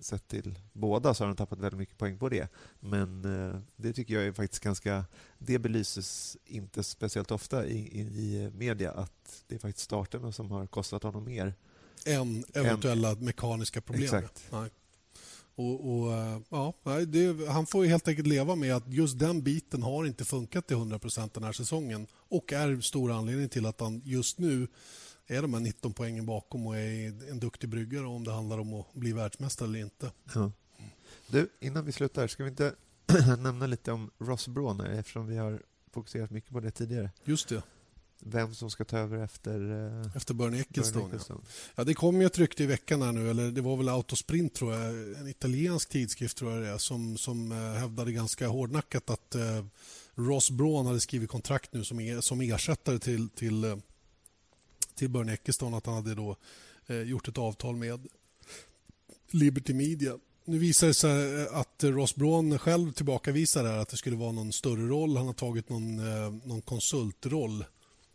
[0.00, 2.48] sett till båda så har han tappat väldigt mycket poäng på det.
[2.80, 5.04] Men eh, det tycker jag är faktiskt ganska...
[5.38, 10.50] Det belyses inte speciellt ofta i, i, i media att det är faktiskt starterna som
[10.50, 11.54] har kostat honom mer.
[12.06, 14.04] Än eventuella än, mekaniska problem.
[14.04, 14.44] Exakt.
[14.50, 14.70] Nej.
[15.54, 16.74] Och, och, eh, ja,
[17.06, 20.76] det, han får helt enkelt leva med att just den biten har inte funkat till
[20.76, 24.68] 100% den här säsongen och är stor anledning till att han just nu
[25.26, 28.74] är de här 19 poängen bakom och är en duktig bryggare om det handlar om
[28.74, 30.12] att bli världsmästare eller inte.
[30.34, 30.52] Ja.
[31.28, 32.74] Du, innan vi slutar, ska vi inte
[33.38, 35.62] nämna lite om Ross Braun eftersom vi har
[35.92, 37.10] fokuserat mycket på det tidigare?
[37.24, 37.62] Just det.
[38.20, 39.60] Vem som ska ta över efter...
[39.60, 41.18] Uh, efter Bernie Ecclestone.
[41.28, 41.40] Ja.
[41.74, 41.84] ja.
[41.84, 44.74] det kom ju ett rykte i veckan här nu, eller det var väl Autosprint tror
[44.74, 49.34] jag, en italiensk tidskrift tror jag det är, som, som uh, hävdade ganska hårdnackat att
[49.36, 49.66] uh,
[50.14, 53.80] Ross Braun hade skrivit kontrakt nu som, er, som ersättare till, till
[54.96, 56.36] till Bernie Ecclestone att han hade då
[56.86, 58.08] eh, gjort ett avtal med
[59.30, 60.18] Liberty Media.
[60.44, 64.16] Nu visar det sig eh, att Ross Braun själv tillbakavisar det här, att det skulle
[64.16, 65.16] vara någon större roll.
[65.16, 67.64] Han har tagit någon, eh, någon konsultroll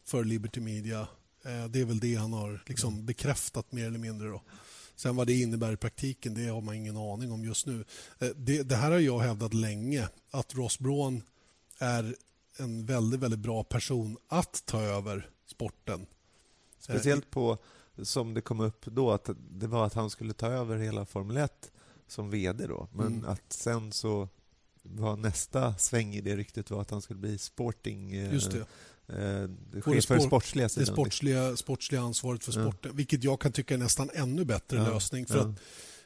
[0.06, 1.08] för Liberty Media.
[1.46, 4.28] Eh, det är väl det han har liksom bekräftat mer eller mindre.
[4.28, 4.42] Då.
[4.96, 7.86] Sen vad det innebär i praktiken det har man ingen aning om just nu.
[8.20, 11.24] Eh, det, det, här har jag hävdat länge, att Ross Braun
[11.80, 12.16] är
[12.58, 16.06] en väldigt, väldigt bra person att ta över sporten.
[16.82, 17.58] Speciellt på,
[18.02, 21.38] som det kom upp då, att det var att han skulle ta över hela Formel
[21.38, 21.72] 1
[22.08, 22.88] som VD då.
[22.92, 23.30] Men mm.
[23.30, 24.28] att sen så
[24.84, 28.14] var nästa sväng i det ryktet var att han skulle bli sporting...
[28.14, 28.66] Eh, Just det.
[29.08, 30.86] Eh, chef för sportsliga sidan.
[30.86, 32.92] Det sportsliga, sportsliga ansvaret för sporten.
[32.92, 32.92] Ja.
[32.94, 34.94] Vilket jag kan tycka är nästan ännu bättre ja.
[34.94, 35.26] lösning.
[35.26, 35.42] För ja.
[35.42, 35.60] att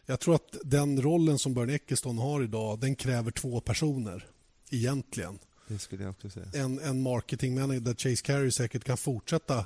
[0.05, 4.27] jag tror att den rollen som Bernie Ecclestone har idag, den kräver två personer.
[4.71, 5.39] Egentligen.
[5.67, 6.45] Det skulle jag också säga.
[6.53, 9.65] En, en marketing manager där Chase Carey säkert kan fortsätta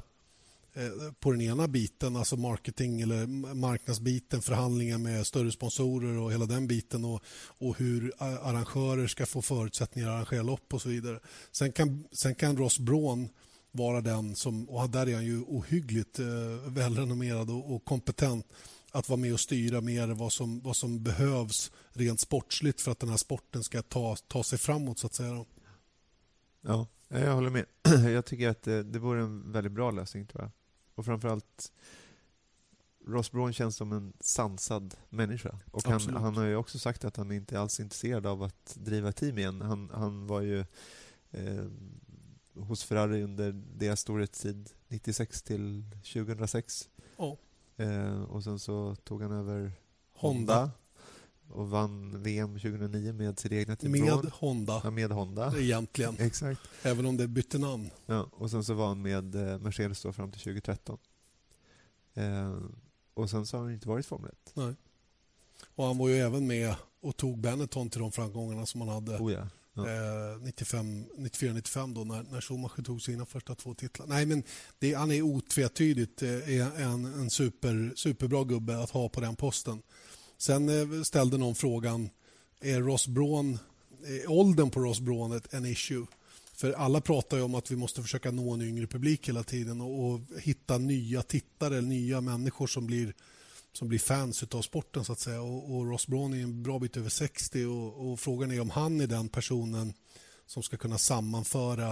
[0.79, 6.45] Eh, på den ena biten, alltså marketing eller marknadsbiten, förhandlingar med större sponsorer och hela
[6.45, 7.21] den biten och,
[7.57, 11.19] och hur arrangörer ska få förutsättningar att arrangera lopp och så vidare.
[11.51, 13.29] Sen kan, sen kan Ross Braun
[13.71, 16.25] vara den som, och där är han ju ohyggligt eh,
[16.67, 18.47] välrenommerad och, och kompetent
[18.91, 22.99] att vara med och styra mer vad som, vad som behövs rent sportsligt för att
[22.99, 25.45] den här sporten ska ta, ta sig framåt så att säga.
[26.61, 27.65] Ja, jag håller med.
[28.13, 30.51] Jag tycker att det, det vore en väldigt bra lösning tror jag.
[30.99, 31.71] Och framförallt
[33.05, 35.59] Ross Braun känns som en sansad människa.
[35.71, 38.75] Och han, han har ju också sagt att han inte alls är intresserad av att
[38.79, 39.61] driva team igen.
[39.61, 40.59] Han, han var ju
[41.31, 41.65] eh,
[42.53, 45.83] hos Ferrari under deras storhetstid 96 till
[46.13, 46.89] 2006.
[47.17, 47.37] Ja.
[47.77, 49.71] Eh, och sen så tog han över
[50.13, 50.53] Honda.
[50.59, 50.71] Honda
[51.49, 53.91] och vann VM 2009 med sitt egna team.
[53.91, 54.31] Med Braun.
[54.33, 55.53] Honda, Ja, med Honda.
[55.59, 56.15] egentligen.
[56.19, 56.61] Exakt.
[56.83, 57.89] Även om det bytte namn.
[58.05, 60.97] Ja, och sen så var han med eh, Mercedes då fram till 2013.
[62.13, 62.57] Eh,
[63.13, 64.51] och sen så har han inte varit i Formel 1.
[64.53, 64.75] Nej.
[65.75, 69.17] Och han var ju även med och tog Benetton till de framgångarna som han hade
[69.17, 69.47] Oh ja.
[69.73, 69.81] Ja.
[69.87, 74.07] eh, 94-95 då när, när Schumacher tog sina första två titlar.
[74.07, 74.43] Nej, men
[74.79, 79.81] det, han är otvetydigt eh, en, en super, superbra gubbe att ha på den posten.
[80.39, 82.09] Sen eh, ställde någon frågan,
[82.59, 83.59] är Ross Braun,
[84.05, 86.05] är åldern på Ross Braun ett, en issue?
[86.53, 89.81] För alla pratar ju om att vi måste försöka nå en yngre publik hela tiden
[89.81, 93.13] och, och hitta nya tittare, nya människor som blir
[93.73, 95.05] som blir fans av sporten.
[95.05, 95.41] så att säga.
[95.41, 98.69] Och, och Ross Braun är en bra bit över 60 och, och frågan är om
[98.69, 99.93] han är den personen
[100.45, 101.89] som ska kunna sammanföra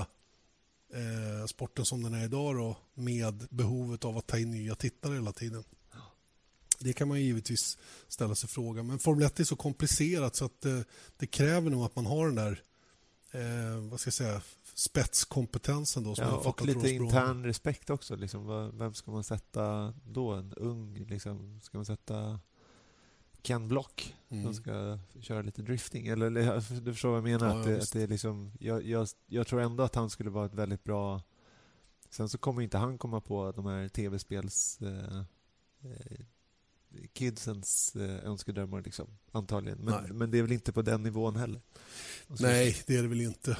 [0.93, 5.13] eh, sporten som den är idag då, med behovet av att ta in nya tittare
[5.13, 5.63] hela tiden.
[6.79, 8.87] Det kan man givetvis ställa sig frågan.
[8.87, 10.79] Men Formel 1 är så komplicerat så att eh,
[11.17, 12.63] det kräver nog att man har den där
[13.31, 14.41] eh, vad ska jag säga,
[14.73, 16.03] spetskompetensen.
[16.03, 18.15] Då, som Ja, och lite intern respekt också.
[18.15, 18.71] Liksom.
[18.77, 20.31] Vem ska man sätta då?
[20.31, 21.05] En ung?
[21.09, 21.59] Liksom.
[21.63, 22.39] Ska man sätta
[23.41, 24.43] Ken Block Mm.
[24.43, 26.07] som ska köra lite drifting?
[26.07, 26.29] Eller,
[26.81, 27.47] du förstår vad jag menar?
[27.47, 30.29] Ja, att det, att det är liksom, jag, jag, jag tror ändå att han skulle
[30.29, 31.21] vara ett väldigt bra...
[32.09, 34.81] Sen så kommer inte han komma på de här tv-spels...
[34.81, 35.17] Eh,
[35.83, 36.25] eh,
[37.13, 39.77] kidsens eh, önskedrömmar liksom, antagligen.
[39.77, 40.13] Men, Nej.
[40.13, 41.61] men det är väl inte på den nivån heller.
[42.27, 43.57] Nej, det är det väl inte.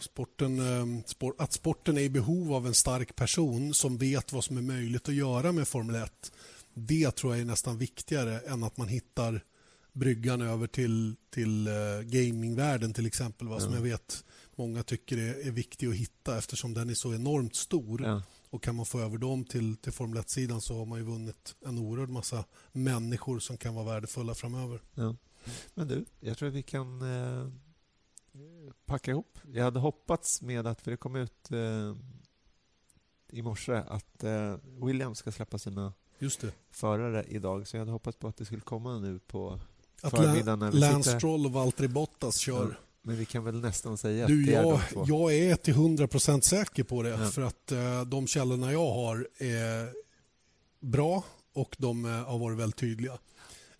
[0.00, 4.44] Sporten, eh, spor, att sporten är i behov av en stark person som vet vad
[4.44, 6.32] som är möjligt att göra med Formel 1
[6.74, 9.44] det tror jag är nästan viktigare än att man hittar
[9.92, 13.48] bryggan över till, till eh, gamingvärlden till exempel.
[13.48, 13.60] Va?
[13.60, 13.76] Som Ja.
[13.76, 14.24] jag vet
[14.56, 18.02] många tycker är, är viktig att hitta eftersom den är så enormt stor.
[18.02, 18.22] Ja.
[18.50, 21.54] Och kan man få över dem till, till Formel 1-sidan så har man ju vunnit
[21.66, 24.80] en oerhörd massa människor som kan vara värdefulla framöver.
[24.94, 25.16] Ja.
[25.74, 27.48] Men du, jag tror att vi kan eh,
[28.86, 29.38] packa ihop.
[29.52, 31.96] Jag hade hoppats med att, för det kom ut eh,
[33.32, 36.52] i morse, att eh, Williams ska släppa sina Just det.
[36.70, 37.68] förare idag.
[37.68, 39.60] Så jag hade hoppats på att det skulle komma nu på
[40.02, 41.16] Att förmiddagen vi Lance.
[41.16, 42.68] Stroll och Valtteri Bottas kör.
[42.68, 45.04] Ja, Men vi kan väl nästan säga Du, att det är jag, de två.
[45.08, 47.08] jag är till 100% säker på det.
[47.08, 47.30] Ja.
[47.30, 49.88] För att eh, de källorna jag har är
[50.80, 51.24] bra
[51.54, 53.18] och de eh, har varit väldigt tydliga.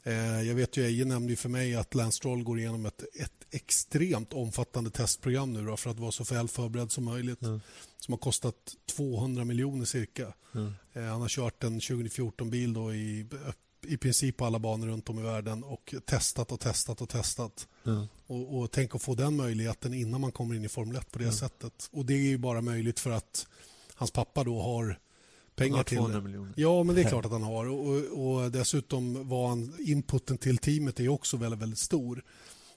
[0.03, 3.33] Eh, jag vet ju, Eje nämnde för mig att Lance Stroll går igenom ett, ett
[3.51, 7.39] extremt omfattande testprogram nu då, för att vara så väl förberedd som möjligt.
[7.41, 7.61] Ja.
[7.99, 8.55] Som har kostat
[8.97, 10.33] 200 miljoner cirka.
[10.93, 13.27] Eh, han har kört en 2014-bil då i,
[13.87, 17.69] i princip på alla banor runt om i världen och testat och testat och testat.
[17.83, 18.07] Ja.
[18.27, 21.19] Och, och tänk att få den möjligheten innan man kommer in i Formel 1 på
[21.19, 21.33] det Ja.
[21.33, 21.89] sättet.
[21.93, 23.47] Och det är ju bara möjligt för att
[23.95, 24.99] hans pappa då har
[25.57, 26.25] pengar har till 200 det.
[26.25, 26.53] miljoner.
[26.57, 27.67] Ja, men det är klart att han har.
[27.69, 32.25] Och, och, och dessutom var han, inputen till teamet är också väldigt, väldigt stor.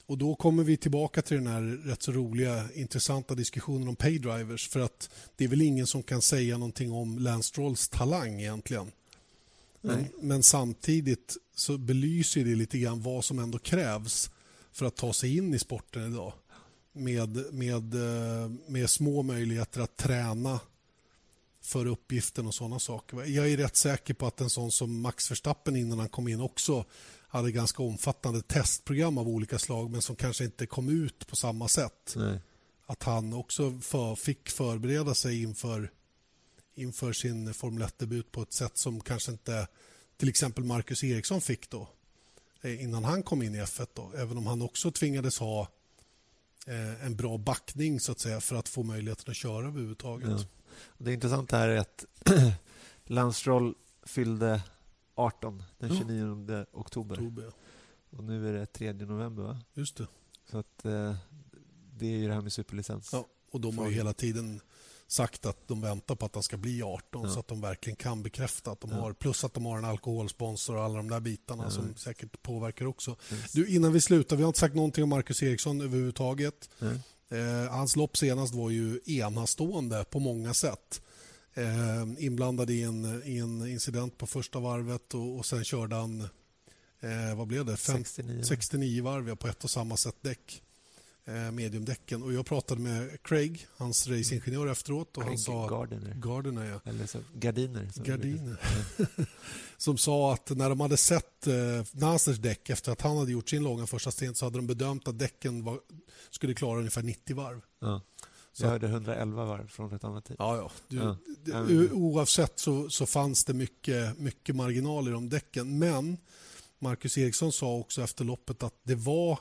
[0.06, 4.70] Och då kommer vi tillbaka till den här rätt så roliga, intressanta diskussionen om paydrivers.
[4.70, 8.92] För att det är väl ingen som kan säga någonting om Lance Strolls talang egentligen.
[9.86, 10.12] Men, Nej.
[10.22, 14.30] men samtidigt så belyser det lite grann vad som ändå krävs
[14.72, 16.34] för att ta sig in i sporten idag.
[16.94, 20.60] Med, med, eh, med små möjligheter att träna
[21.62, 23.24] för uppgiften och sådana saker.
[23.24, 26.42] Jag är rätt säker på att en sån som Max Verstappen innan han kom in
[26.42, 26.86] också
[27.28, 31.68] hade ganska omfattande testprogram av olika slag men som kanske inte kom ut på samma
[31.68, 32.14] sätt.
[32.16, 32.40] Nej.
[32.86, 35.92] Att han också för, fick förbereda sig inför,
[36.76, 39.68] inför sin Formel 1-debut på ett sätt som kanske inte
[40.18, 41.88] till exempel Marcus Eriksson fick då
[42.62, 43.88] eh, innan han kom in i F1.
[43.94, 44.12] Då.
[44.18, 45.68] Även om han också tvingades ha
[46.68, 50.30] eh, en bra backning så att säga för att få möjligheten att köra överhuvudtaget.
[50.30, 50.46] Ja.
[50.98, 52.06] Det intressanta här är att
[53.06, 54.62] Lance Stroll fyllde
[55.16, 56.00] 18 den Ja.
[56.00, 57.16] 29 oktober.
[57.16, 57.52] Oktober,
[58.10, 59.60] Och nu är det 3 november, va?
[59.74, 60.08] Just det.
[60.52, 61.16] Så att eh,
[61.98, 63.10] det är ju det här med superlicens.
[63.14, 64.62] Ja, och de har ju hela tiden
[65.08, 67.34] sagt att de väntar på att han ska bli 18 Ja.
[67.34, 68.98] så att de verkligen kan bekräfta att de Ja.
[68.98, 71.70] har, plus att de har en alkoholsponsor och alla de där bitarna Ja.
[71.70, 73.16] som säkert påverkar också.
[73.34, 73.52] Yes.
[73.52, 76.70] Du, innan vi slutar, vi har inte sagt någonting om Marcus Eriksson överhuvudtaget.
[77.30, 81.02] Eh, hans lopp senast var ju enastående på många sätt.
[81.54, 86.22] Eh, inblandad i en, i en incident på första varvet och, och sen körde han,
[87.00, 87.78] eh, vad blev det?
[87.78, 88.44] Fem, 69.
[88.44, 90.64] 69 varv ja, på ett och samma sätt däck.
[91.26, 92.24] Eh, mediumdäcken.
[92.24, 95.68] Och jag pratade med Craig, hans racingingenjör efteråt och han sa...
[95.68, 96.14] Gardiner.
[96.16, 96.90] Gardiner, ja.
[96.92, 97.90] Eller så, gardiner.
[97.94, 98.58] som det Gardiner.
[99.78, 101.54] som sa att när de hade sett eh,
[101.92, 105.08] Nasers däck efter att han hade gjort sin långa första stint så hade de bedömt
[105.08, 105.80] att däcken var,
[106.30, 107.62] skulle klara ungefär 90 varv.
[107.80, 108.02] Ja.
[108.56, 110.36] Så- Jag hörde 111 varv från ett annat team.
[110.40, 110.72] Ja, ja.
[110.88, 111.62] Du, Ja.
[111.62, 115.80] o- Oavsett så, så fanns det mycket, mycket marginal i de däcken.
[115.80, 116.18] Men
[116.80, 119.40] Marcus Eriksson sa också efter loppet att det var,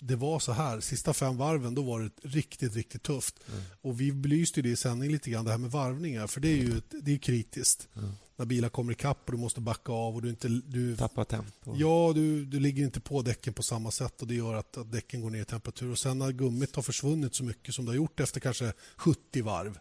[0.00, 0.80] det var så här.
[0.80, 3.40] Sista fem varven då var det riktigt, riktigt tufft.
[3.80, 6.26] Och Vi belyste det i sändning lite grann, det här med varvningar.
[6.26, 7.88] För det är ju ett- det är kritiskt.
[8.36, 10.14] När bilar kommer ikapp och du måste backa av.
[10.14, 10.48] och du inte...
[10.48, 11.74] Du, Tappa tempo.
[11.76, 14.92] Ja, du, du ligger inte på däcken på samma sätt och det gör att, att
[14.92, 15.90] däcken går ner i temperatur.
[15.90, 19.42] Och sen när gummit har försvunnit så mycket som det har gjort efter kanske 70
[19.42, 19.78] varv,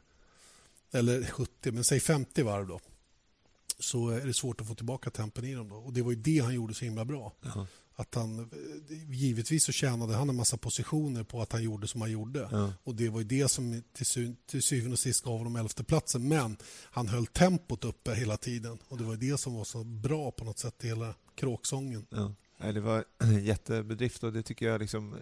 [0.91, 2.79] eller 70, men säg 50 varv då,
[3.79, 5.69] så är det svårt att få tillbaka tempen i dem.
[5.69, 5.75] Då.
[5.75, 7.33] Och Det var ju det han gjorde så himla bra.
[7.41, 7.67] Ja.
[7.99, 8.49] Att han,
[9.09, 12.47] givetvis så tjänade han en massa positioner på att han gjorde som han gjorde.
[12.51, 12.73] Ja.
[12.83, 16.27] Och Det var ju det som till, sy- till syvende och sist gav honom elfteplatsen.
[16.27, 18.77] Men han höll tempot uppe hela tiden.
[18.87, 22.05] Och Det var ju det som var så bra på något sätt i hela kråksången.
[22.09, 22.33] Ja.
[22.71, 25.15] Det var en jättebedrift och det tycker jag liksom...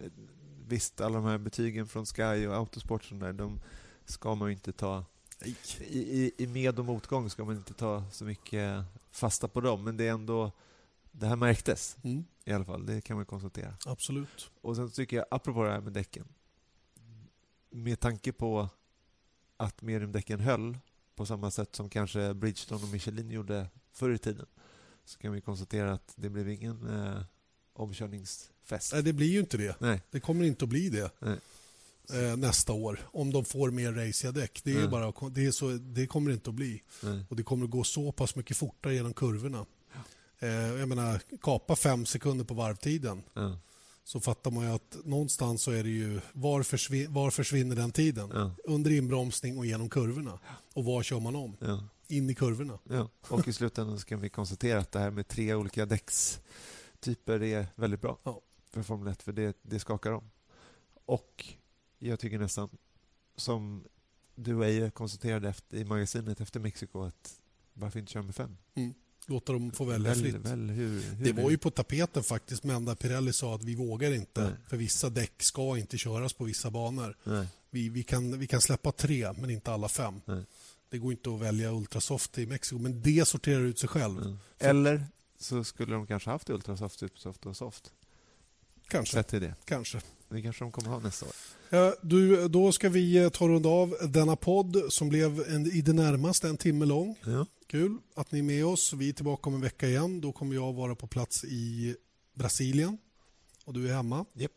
[0.68, 3.60] Visst, alla de här betygen från Sky och Autosport sån där, de
[4.04, 5.04] ska man ju inte ta...
[5.44, 5.56] I,
[5.98, 9.96] i, I med och motgång ska man inte ta så mycket fasta på dem, men
[9.96, 10.52] det är ändå...
[11.12, 13.74] Det här märktes Mm, i alla fall, det kan man konstatera.
[13.86, 14.50] absolut.
[14.60, 16.24] Och sen tycker jag, apropå det här med däcken,
[17.70, 18.68] med tanke på
[19.56, 20.78] att mediumdäcken höll
[21.14, 24.46] på samma sätt som kanske Bridgestone och Michelin gjorde förr i tiden,
[25.04, 27.20] så kan vi konstatera att det blev ingen eh,
[27.72, 28.92] omkörningsfest.
[28.92, 29.80] Nej, det blir ju inte det.
[29.80, 30.02] Nej.
[30.10, 31.10] Det kommer inte att bli det
[32.12, 34.60] eh, nästa år om de får mer raciga däck.
[34.64, 34.88] Det, är Nej.
[34.88, 36.82] bara, det, är så, det kommer det inte att bli.
[37.02, 37.24] Nej.
[37.28, 39.66] Och Det kommer att gå så pass mycket fortare genom kurvorna.
[40.38, 43.58] Eh, jag menar, kapa fem sekunder på varvtiden Ja.
[44.04, 47.92] så fattar man ju att någonstans så är det ju var, försvin, var försvinner den
[47.92, 48.30] tiden?
[48.34, 48.50] Ja.
[48.64, 50.38] Under inbromsning och genom kurvorna.
[50.74, 51.56] Och var kör man om?
[51.60, 51.84] Ja.
[52.08, 52.78] In i kurvorna.
[53.28, 57.66] Och i slutändan så kan vi konstatera att det här med tre olika däckstyper är
[57.74, 58.40] väldigt bra Ja.
[58.70, 60.30] för Formel 1, för det, det skakar om.
[61.04, 61.44] Och
[61.98, 62.68] jag tycker nästan,
[63.36, 63.84] som
[64.34, 67.40] du och Eje konstaterade efter, i magasinet efter Mexiko, att
[67.72, 68.56] varför inte köra med fem?
[69.30, 70.34] Låta dem få välja Väl, fritt.
[70.34, 73.74] väl, hur, hur Det var ju på tapeten faktiskt, men där Pirelli sa att vi
[73.74, 74.40] vågar inte.
[74.42, 74.52] Nej.
[74.68, 77.16] För vissa däck ska inte köras på vissa banor.
[77.24, 77.46] Nej.
[77.70, 80.20] Vi, vi, kan, vi kan släppa tre, men inte alla fem.
[80.24, 80.44] Nej.
[80.90, 84.38] Det går inte att välja Ultrasoft i Mexiko, men det sorterar ut sig själv.
[84.58, 84.66] Ja.
[84.68, 85.06] Eller
[85.38, 87.92] så skulle de kanske haft Ultrasoft, Supersoft och Soft.
[88.88, 89.14] Kanske.
[89.14, 89.54] Sett till det.
[89.64, 90.00] kanske.
[90.28, 91.32] Det kanske de kommer ha nästa år.
[91.70, 95.80] Ja, du, då ska vi eh, ta runda av denna podd som blev en, i
[95.80, 97.16] det närmaste en timme lång.
[97.24, 97.46] Ja.
[97.70, 98.92] Kul att ni är med oss.
[98.92, 100.20] Vi är tillbaka om en vecka igen.
[100.20, 101.96] Då kommer jag vara på plats i
[102.34, 102.98] Brasilien
[103.64, 104.24] och du är hemma.
[104.36, 104.52] Yep.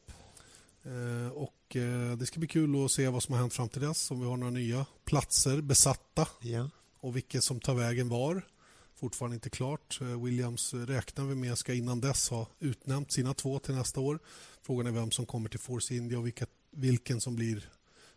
[0.84, 3.82] Eh, och eh, Det ska bli kul att se vad som har hänt fram till
[3.82, 4.12] dess.
[4.12, 6.70] Om vi har några nya platser besatta Ja.
[6.99, 8.47] och vilket som tar vägen var.
[8.95, 10.01] Fortfarande inte klart.
[10.01, 14.20] Eh, Williams räknar vi med ska innan dess ha utnämnt sina två till nästa år.
[14.62, 17.70] Frågan är vem som kommer till Force India och vilka, vilken som blir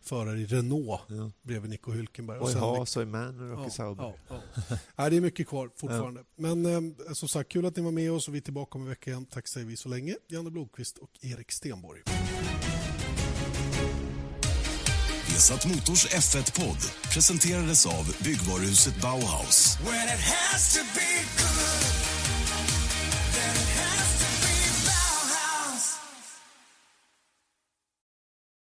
[0.07, 1.31] förare i Renault Ja.
[1.41, 2.37] bredvid Nico Hülkenberg.
[2.37, 4.03] Och i Haas och i Manor och i Sauber.
[4.03, 4.13] Ja,
[4.69, 4.77] ja.
[4.95, 6.23] Nej, det är mycket kvar fortfarande.
[6.37, 8.81] Men eh, som sagt, kul att ni var med oss och vi är tillbaka om
[8.81, 9.25] en vecka igen.
[9.25, 10.15] Tack säger vi så länge.
[10.27, 12.01] Janne Blomqvist och Erik Stenborg.
[15.27, 16.77] Vesat Motors F1-podd
[17.13, 19.77] presenterades av byggvaruhuset Bauhaus.